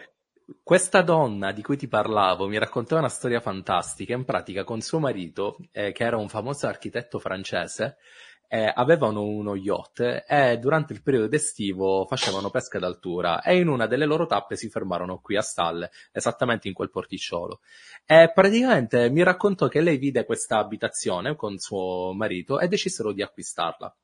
[0.64, 4.14] Questa donna di cui ti parlavo mi raccontava una storia fantastica.
[4.14, 7.98] In pratica, con suo marito, eh, che era un famoso architetto francese,
[8.48, 13.86] eh, avevano uno yacht e durante il periodo estivo facevano pesca d'altura e in una
[13.86, 17.60] delle loro tappe si fermarono qui a Stalle, esattamente in quel porticciolo.
[18.04, 23.22] E praticamente mi raccontò che lei vide questa abitazione con suo marito e decisero di
[23.22, 23.94] acquistarla.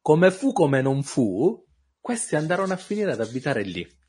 [0.00, 1.64] Come fu come non fu,
[2.00, 4.00] questi andarono a finire ad abitare lì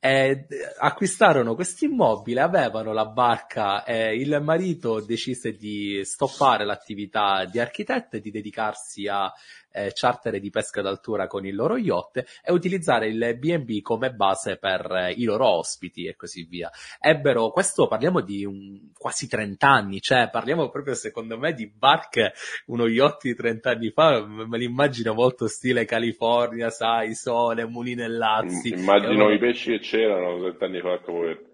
[0.00, 0.46] eh,
[0.78, 8.16] acquistarono questo immobile, avevano la barca e il marito decise di stoppare l'attività di architetto
[8.16, 9.32] e di dedicarsi a
[9.72, 14.56] eh, charter di pesca d'altura con il loro yacht e utilizzare il B&B come base
[14.56, 16.70] per eh, i loro ospiti e così via.
[17.00, 22.32] Ebbero, questo parliamo di un, quasi 30 anni, cioè parliamo proprio secondo me di barche,
[22.66, 28.70] uno yacht di 30 anni fa, me l'immagino molto stile California, sai, sole, mulinellazzi.
[28.70, 31.47] Immagino i pesci che c'erano 30 anni fa, come Mamma mia.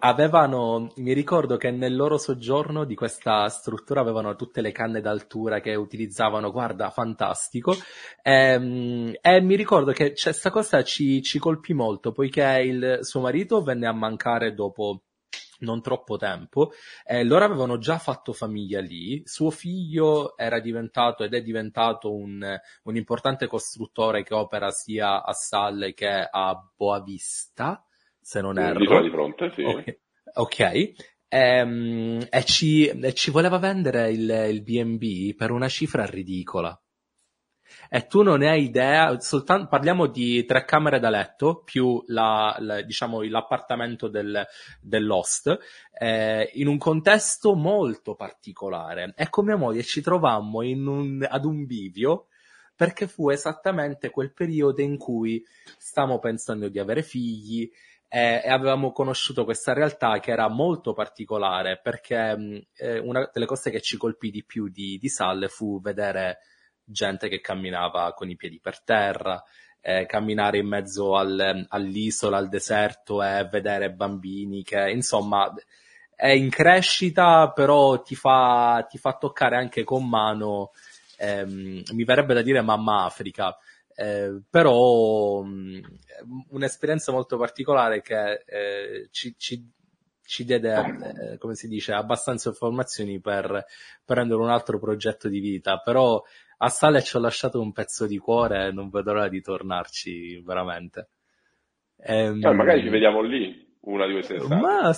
[0.00, 5.60] Avevano, mi ricordo che nel loro soggiorno di questa struttura avevano tutte le canne d'altura
[5.60, 7.74] che utilizzavano, guarda, fantastico.
[8.22, 13.20] E, ehm, e mi ricordo che questa cosa ci, ci colpì molto, poiché il suo
[13.20, 15.02] marito venne a mancare dopo
[15.60, 16.72] non troppo tempo,
[17.04, 22.58] eh, loro avevano già fatto famiglia lì, suo figlio era diventato ed è diventato un,
[22.84, 27.84] un importante costruttore che opera sia a Salle che a Boavista,
[28.20, 28.78] se non erro.
[28.78, 29.62] L'isola di fronte, sì.
[29.62, 29.98] Ok.
[30.34, 30.94] okay.
[31.32, 36.78] Ehm, e, ci, e, ci, voleva vendere il, il B&B per una cifra ridicola.
[37.88, 42.82] E tu non hai idea, soltanto, parliamo di tre camere da letto più la, la,
[42.82, 44.44] diciamo, l'appartamento del,
[44.80, 45.56] dell'host,
[45.96, 49.12] eh, in un contesto molto particolare.
[49.16, 52.26] E con mia moglie ci trovammo un, ad un bivio
[52.74, 55.44] perché fu esattamente quel periodo in cui
[55.76, 57.70] stavamo pensando di avere figli,
[58.12, 63.46] e, e avevamo conosciuto questa realtà che era molto particolare perché mh, eh, una delle
[63.46, 66.38] cose che ci colpì di più di, di Salle fu vedere
[66.82, 69.40] gente che camminava con i piedi per terra,
[69.80, 75.54] eh, camminare in mezzo al, all'isola, al deserto e vedere bambini che, insomma,
[76.16, 80.72] è in crescita, però ti fa, ti fa toccare anche con mano,
[81.16, 83.56] ehm, mi verrebbe da dire mamma Africa,
[84.00, 85.80] eh, però mh,
[86.48, 89.62] un'esperienza molto particolare che eh, ci, ci,
[90.22, 90.74] ci, diede,
[91.32, 93.62] eh, come si dice, abbastanza informazioni per
[94.02, 96.22] prendere un altro progetto di vita, però
[96.62, 100.40] a Sale ci ho lasciato un pezzo di cuore e non vedo l'ora di tornarci
[100.46, 101.10] veramente.
[101.98, 104.54] Ehm, eh, magari ci vediamo lì una di queste estate.
[104.54, 104.92] Ma,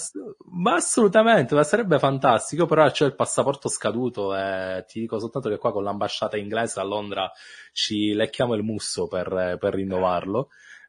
[0.51, 5.59] ma, assolutamente, ma sarebbe fantastico, però c'è il passaporto scaduto e ti dico soltanto che
[5.59, 7.31] qua con l'ambasciata inglese a Londra
[7.73, 10.49] ci lecchiamo il musso per, per rinnovarlo.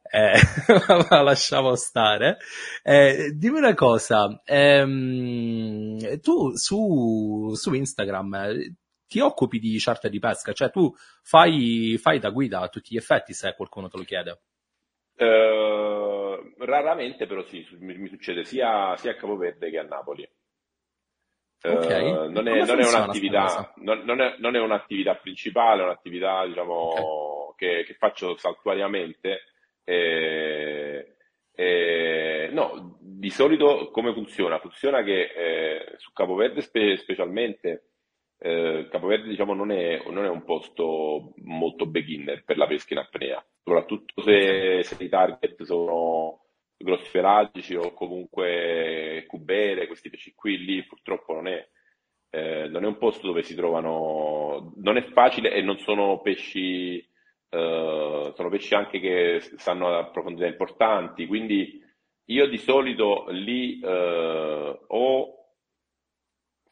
[0.10, 0.34] Eh,
[1.10, 2.38] ma lasciamo stare.
[2.82, 8.76] Eh, dimmi una cosa, ehm, tu su, su Instagram
[9.08, 10.92] ti occupi di charter di pesca, cioè tu
[11.22, 14.42] fai, fai da guida a tutti gli effetti se qualcuno te lo chiede.
[15.16, 20.28] Uh, raramente però sì, mi, mi succede sia, sia, a Capoverde che a Napoli.
[21.62, 22.12] Okay.
[22.12, 26.46] Uh, non, è, non, è un'attività, non, non, è, non, è, un'attività, principale, è un'attività
[26.46, 26.74] diciamo,
[27.50, 27.56] okay.
[27.56, 29.44] che, che, faccio saltuariamente.
[29.86, 31.16] E,
[31.56, 34.60] e, no, di solito come funziona?
[34.60, 37.94] Funziona che eh, su Capoverde spe, specialmente
[38.46, 43.00] eh, Capoverde diciamo, non, è, non, è, un posto molto beginner per la pesca in
[43.00, 46.42] apnea, soprattutto se, se i target sono
[46.78, 51.68] grossi pelagici o comunque cubere, questi pesci qui, lì purtroppo non è,
[52.30, 56.98] eh, non è un posto dove si trovano, non è facile e non sono pesci
[57.54, 61.82] eh, sono pesci anche che stanno a profondità importanti, quindi
[62.26, 65.38] io di solito lì eh, o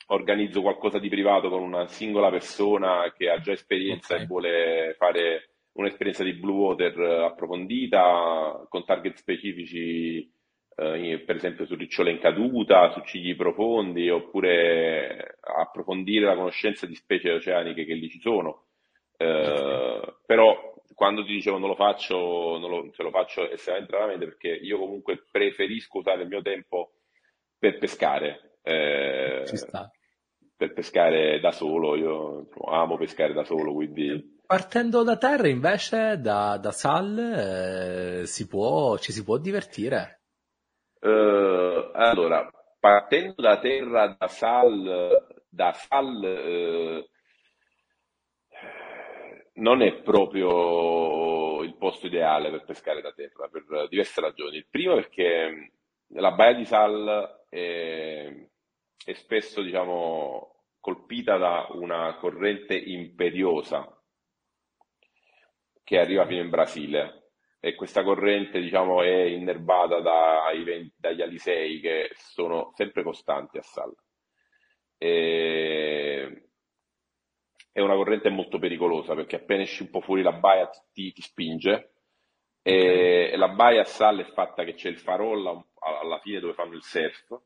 [0.07, 4.25] organizzo qualcosa di privato con una singola persona che ha già esperienza okay.
[4.25, 10.29] e vuole fare un'esperienza di blue water approfondita con target specifici
[10.75, 16.95] eh, per esempio su ricciole in caduta, su cigli profondi, oppure approfondire la conoscenza di
[16.95, 18.65] specie oceaniche che lì ci sono.
[19.17, 24.25] Eh, però quando ti dicevo non lo faccio, non lo, ce lo faccio estremamente raramente
[24.25, 26.93] perché io comunque preferisco usare il mio tempo
[27.57, 28.57] per pescare.
[28.63, 29.43] Eh,
[30.55, 34.39] per pescare da solo, io amo pescare da solo, quindi...
[34.51, 40.23] Partendo da terra invece, da, da Sal, eh, si può, ci si può divertire.
[40.99, 47.09] Uh, allora, partendo da terra, da Sal, da Sal uh,
[49.61, 54.57] non è proprio il posto ideale per pescare da terra per diverse ragioni.
[54.57, 55.71] Il primo perché
[56.07, 58.47] la baia di Sal è,
[59.05, 63.95] è spesso, diciamo, colpita da una corrente imperiosa
[65.91, 72.11] che arriva fino in Brasile e questa corrente diciamo, è innerbata dai, dagli alisei che
[72.13, 73.93] sono sempre costanti a Sal.
[74.97, 76.45] E...
[77.73, 81.21] È una corrente molto pericolosa perché appena esci un po' fuori la baia ti, ti
[81.21, 81.91] spinge
[82.61, 83.37] e okay.
[83.37, 86.83] la baia a Sal è fatta che c'è il farollo alla fine dove fanno il
[86.83, 87.37] surf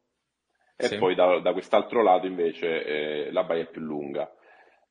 [0.76, 0.98] e sì.
[1.00, 4.32] poi da, da, quest'altro lato invece eh, la baia è più lunga.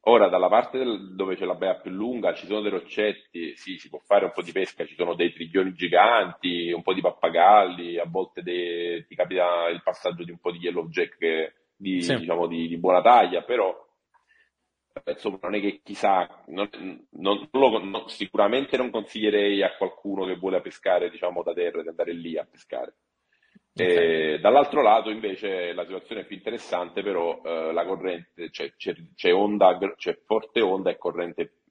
[0.06, 3.78] Ora, dalla parte del, dove c'è la baia più lunga ci sono dei roccetti, sì,
[3.78, 7.00] si può fare un po' di pesca, ci sono dei triglioni giganti, un po' di
[7.00, 12.02] pappagalli, a volte dei, ti capita il passaggio di un po' di yellowjack che, di,
[12.02, 12.16] sì.
[12.16, 13.74] diciamo, di, di, buona taglia, però
[15.06, 16.68] insomma non è che chissà, non,
[17.12, 22.12] non, non, sicuramente non consiglierei a qualcuno che vuole pescare diciamo, da terra di andare
[22.12, 22.94] lì a pescare.
[23.76, 24.38] Okay.
[24.38, 29.34] dall'altro lato invece la situazione è più interessante, però eh, la corrente, c'è, c'è, c'è,
[29.34, 31.62] onda, c'è forte onda e corrente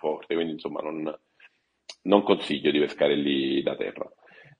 [0.00, 1.16] forte, quindi insomma non,
[2.02, 4.10] non consiglio di pescare lì da terra.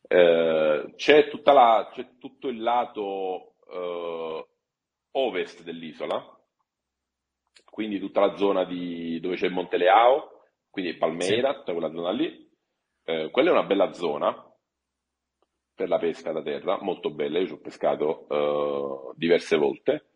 [0.06, 4.46] Eh, c'è, la, c'è, tutto il lato eh,
[5.10, 6.24] ovest dell'isola,
[7.68, 11.58] quindi tutta la zona di, dove c'è il Monte Leao, quindi Palmeira, sì.
[11.58, 12.48] tutta quella zona lì.
[13.04, 14.45] Eh, quella è una bella zona,
[15.76, 20.06] per la pesca da terra, molto bella, io ci ho pescato uh, diverse volte,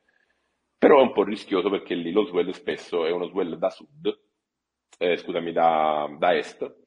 [0.79, 4.19] però è un po' rischioso perché lì lo swell spesso è uno swell da sud,
[4.99, 6.79] eh, scusami, da, da, est,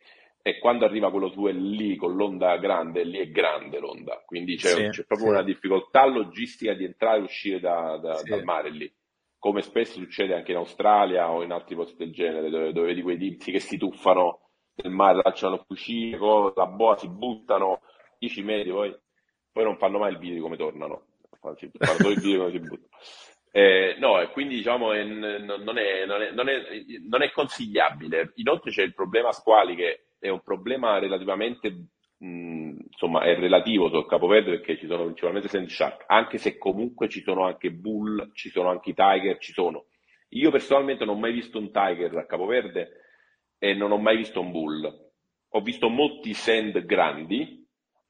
[0.41, 4.69] e quando arriva quello swell lì con l'onda grande, lì è grande l'onda, quindi c'è,
[4.69, 5.34] sì, c'è proprio sì.
[5.34, 8.30] una difficoltà logistica di entrare e uscire da, da, sì.
[8.30, 8.91] dal mare lì
[9.38, 13.01] come spesso succede anche in Australia o in altri posti del genere, dove, dove vedi
[13.01, 14.39] quei tizi che si tuffano
[14.76, 16.17] nel mare, lanciano cucine,
[16.55, 17.82] la boa, si buttano,
[18.24, 18.95] 10 metri, poi,
[19.51, 21.07] poi non fanno mai il video di come tornano,
[21.39, 23.01] fanno solo il video di come si buttano.
[23.55, 26.49] Eh, no, e quindi diciamo è, non, è, non, è, non,
[27.07, 28.32] non, è, consigliabile.
[28.36, 34.51] Inoltre c'è il problema squali che è un problema relativamente, insomma, è relativo sul capoverde
[34.57, 38.69] perché ci sono principalmente sand shark, anche se comunque ci sono anche bull, ci sono
[38.69, 39.86] anche i tiger, ci sono.
[40.30, 42.89] Io personalmente non ho mai visto un tiger a capoverde
[43.59, 45.11] e non ho mai visto un bull.
[45.55, 47.62] Ho visto molti sand grandi,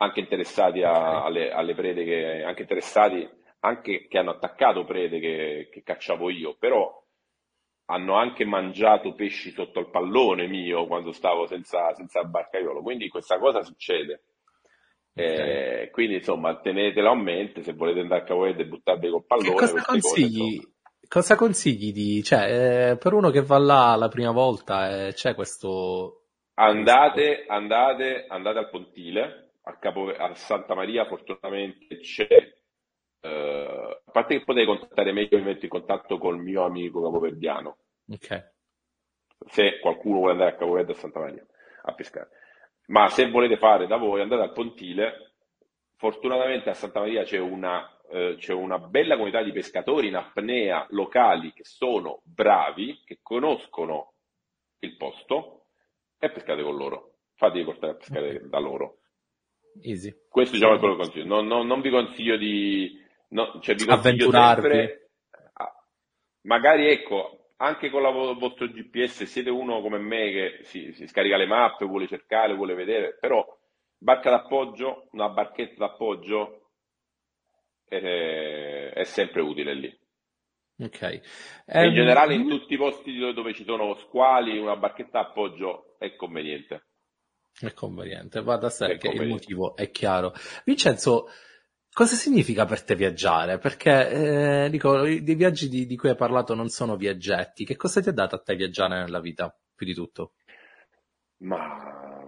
[0.04, 3.28] anche interessati a, alle, alle, prede che, anche interessati,
[3.60, 7.02] anche che hanno attaccato prede che, che cacciavo io, però
[7.86, 13.38] hanno anche mangiato pesci sotto il pallone mio quando stavo senza, senza barcaiolo, quindi questa
[13.38, 14.24] cosa succede.
[15.16, 15.84] Okay.
[15.84, 19.56] Eh, quindi insomma tenetelo a mente se volete andare a cavolare e buttarvi col pallone.
[19.56, 20.58] Cosa consigli?
[20.58, 20.74] Cose,
[21.08, 25.36] cosa consigli di, cioè, eh, per uno che va là la prima volta eh, c'è
[25.36, 26.22] questo...
[26.56, 32.54] Andate, andate, andate al pontile, a, Capo, a Santa Maria fortunatamente c'è,
[33.22, 37.78] eh, a parte che potete contattare meglio, mi metto in contatto col mio amico capoverdiano.
[38.10, 38.52] Ok.
[39.48, 41.46] Se qualcuno vuole andare a Capoverde a Santa Maria
[41.84, 42.30] a pescare.
[42.88, 45.34] Ma se volete fare da voi, andate al Pontile.
[45.96, 50.86] Fortunatamente a Santa Maria c'è una, eh, c'è una bella comunità di pescatori in apnea
[50.90, 54.14] locali che sono bravi, che conoscono
[54.80, 55.68] il posto
[56.20, 57.16] e pescate con loro.
[57.36, 58.98] Fatevi portare a pescare da loro.
[59.82, 60.14] Easy.
[60.30, 61.26] Questo diciamo è quello che consiglio.
[61.26, 63.02] Non, non, non vi consiglio di...
[63.30, 65.04] No, cioè vi consiglio sempre,
[66.44, 71.38] magari ecco, anche con il vostro GPS siete uno come me che si, si, scarica
[71.38, 73.46] le mappe, vuole cercare, vuole vedere, però
[73.98, 76.70] barca d'appoggio, una barchetta d'appoggio
[77.86, 80.02] è, è sempre utile lì.
[80.80, 81.22] Ok.
[81.68, 86.16] Um, in generale in tutti i posti dove ci sono squali, una barchetta d'appoggio è
[86.16, 86.88] conveniente.
[87.60, 90.34] È conveniente, va da sé che il motivo è chiaro.
[90.66, 91.28] Vincenzo,
[91.92, 93.60] cosa significa per te viaggiare?
[93.60, 97.64] Perché, eh, dico, i viaggi di, di, cui hai parlato non sono viaggetti.
[97.64, 100.34] Che cosa ti ha dato a te viaggiare nella vita, più di tutto?
[101.38, 102.28] Ma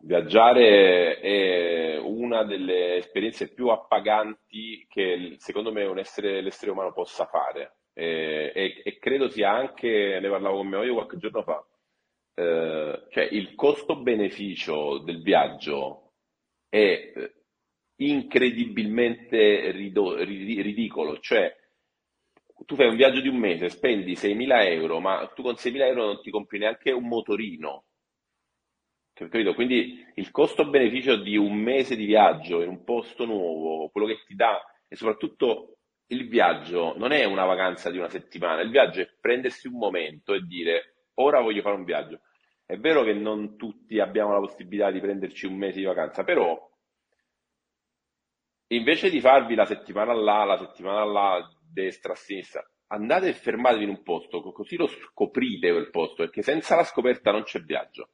[0.00, 7.26] viaggiare è una delle esperienze più appaganti che secondo me un essere, l'essere umano possa
[7.26, 7.76] fare.
[7.92, 11.64] E, e, e credo sia anche, ne parlavo con mio moglie qualche giorno fa,
[12.34, 16.12] eh, cioè il costo-beneficio del viaggio
[16.68, 17.34] è eh,
[17.96, 21.54] incredibilmente rido- ridicolo, cioè
[22.66, 26.04] tu fai un viaggio di un mese, spendi 6.000 euro, ma tu con 6.000 euro
[26.06, 27.84] non ti compri neanche un motorino.
[29.12, 29.54] Capito?
[29.54, 34.34] Quindi il costo-beneficio di un mese di viaggio in un posto nuovo, quello che ti
[34.34, 35.78] dà, e soprattutto
[36.08, 40.34] il viaggio non è una vacanza di una settimana, il viaggio è prendersi un momento
[40.34, 42.20] e dire ora voglio fare un viaggio.
[42.66, 46.58] È vero che non tutti abbiamo la possibilità di prenderci un mese di vacanza, però
[48.68, 53.90] invece di farvi la settimana là, la settimana là, destra, sinistra, andate e fermatevi in
[53.90, 58.08] un posto, così lo scoprite quel posto, perché senza la scoperta non c'è viaggio.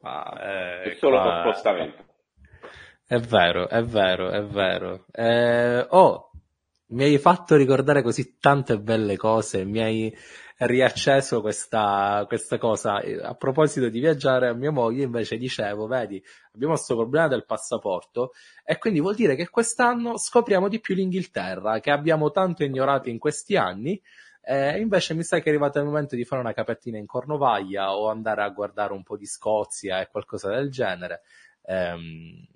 [0.00, 1.40] Ah, eh, è solo qua...
[1.42, 2.10] spostamento.
[3.06, 5.04] È vero, è vero, è vero.
[5.12, 6.31] Eh, oh,
[6.92, 10.16] mi hai fatto ricordare così tante belle cose, mi hai
[10.58, 13.02] riacceso questa, questa cosa.
[13.22, 16.22] A proposito di viaggiare, a mia moglie invece dicevo, vedi,
[16.52, 18.32] abbiamo questo problema del passaporto
[18.64, 23.18] e quindi vuol dire che quest'anno scopriamo di più l'Inghilterra, che abbiamo tanto ignorato in
[23.18, 24.00] questi anni.
[24.44, 27.94] Eh, invece mi sa che è arrivato il momento di fare una capetina in Cornovaglia
[27.94, 31.22] o andare a guardare un po' di Scozia e qualcosa del genere.
[31.64, 32.46] Ehm,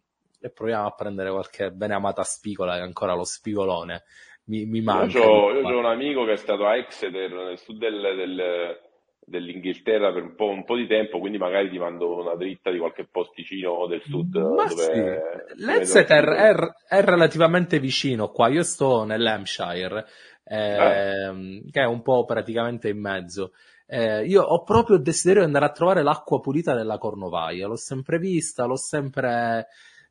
[0.47, 4.05] e proviamo a prendere qualche beneamata spigola che è ancora lo spigolone
[4.47, 5.19] mi, mi manca.
[5.19, 8.79] Io ho un amico che è stato a Exeter nel sud del, del,
[9.25, 12.79] dell'Inghilterra per un po', un po', di tempo, quindi magari ti mando una dritta di
[12.79, 14.37] qualche posticino del sud.
[14.37, 14.83] Ma dove,
[15.57, 15.65] sì.
[15.65, 16.55] L'Exeter è,
[16.89, 20.07] è, relativamente vicino qua, io sto nell'Hampshire,
[20.45, 21.63] eh, eh.
[21.71, 23.53] che è un po' praticamente in mezzo.
[23.89, 27.77] Eh, io ho proprio il desiderio di andare a trovare l'acqua pulita della Cornovaglia, l'ho
[27.77, 29.69] sempre vista, l'ho sempre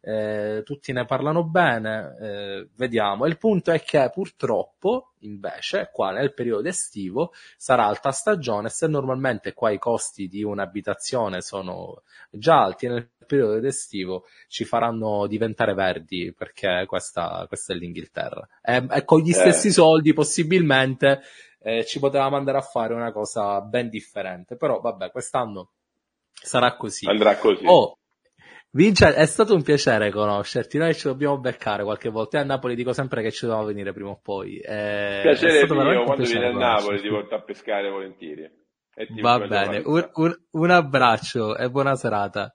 [0.07, 3.25] eh, tutti ne parlano bene, eh, vediamo.
[3.25, 9.53] Il punto è che purtroppo, invece, qua nel periodo estivo sarà alta stagione, se normalmente
[9.53, 16.31] qua i costi di un'abitazione sono già alti, nel periodo estivo ci faranno diventare verdi
[16.37, 18.47] perché questa, questa è l'Inghilterra.
[18.61, 19.71] E, e con gli stessi eh.
[19.71, 21.21] soldi possibilmente
[21.63, 25.71] eh, ci potevamo andare a fare una cosa ben differente, però vabbè, quest'anno
[26.31, 27.07] sarà così.
[27.07, 27.63] Andrà così.
[27.65, 27.97] Oh,
[28.75, 30.77] Vince, è stato un piacere conoscerti.
[30.77, 32.37] Noi ci dobbiamo beccare qualche volta.
[32.37, 34.57] E a Napoli dico sempre che ci dobbiamo venire prima o poi.
[34.57, 38.51] Eh, piacere è mio, quando vieni a Napoli ti porto a pescare volentieri.
[39.21, 42.53] Va bene, un, un, un abbraccio e buona serata.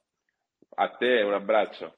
[0.74, 1.94] A te, un abbraccio.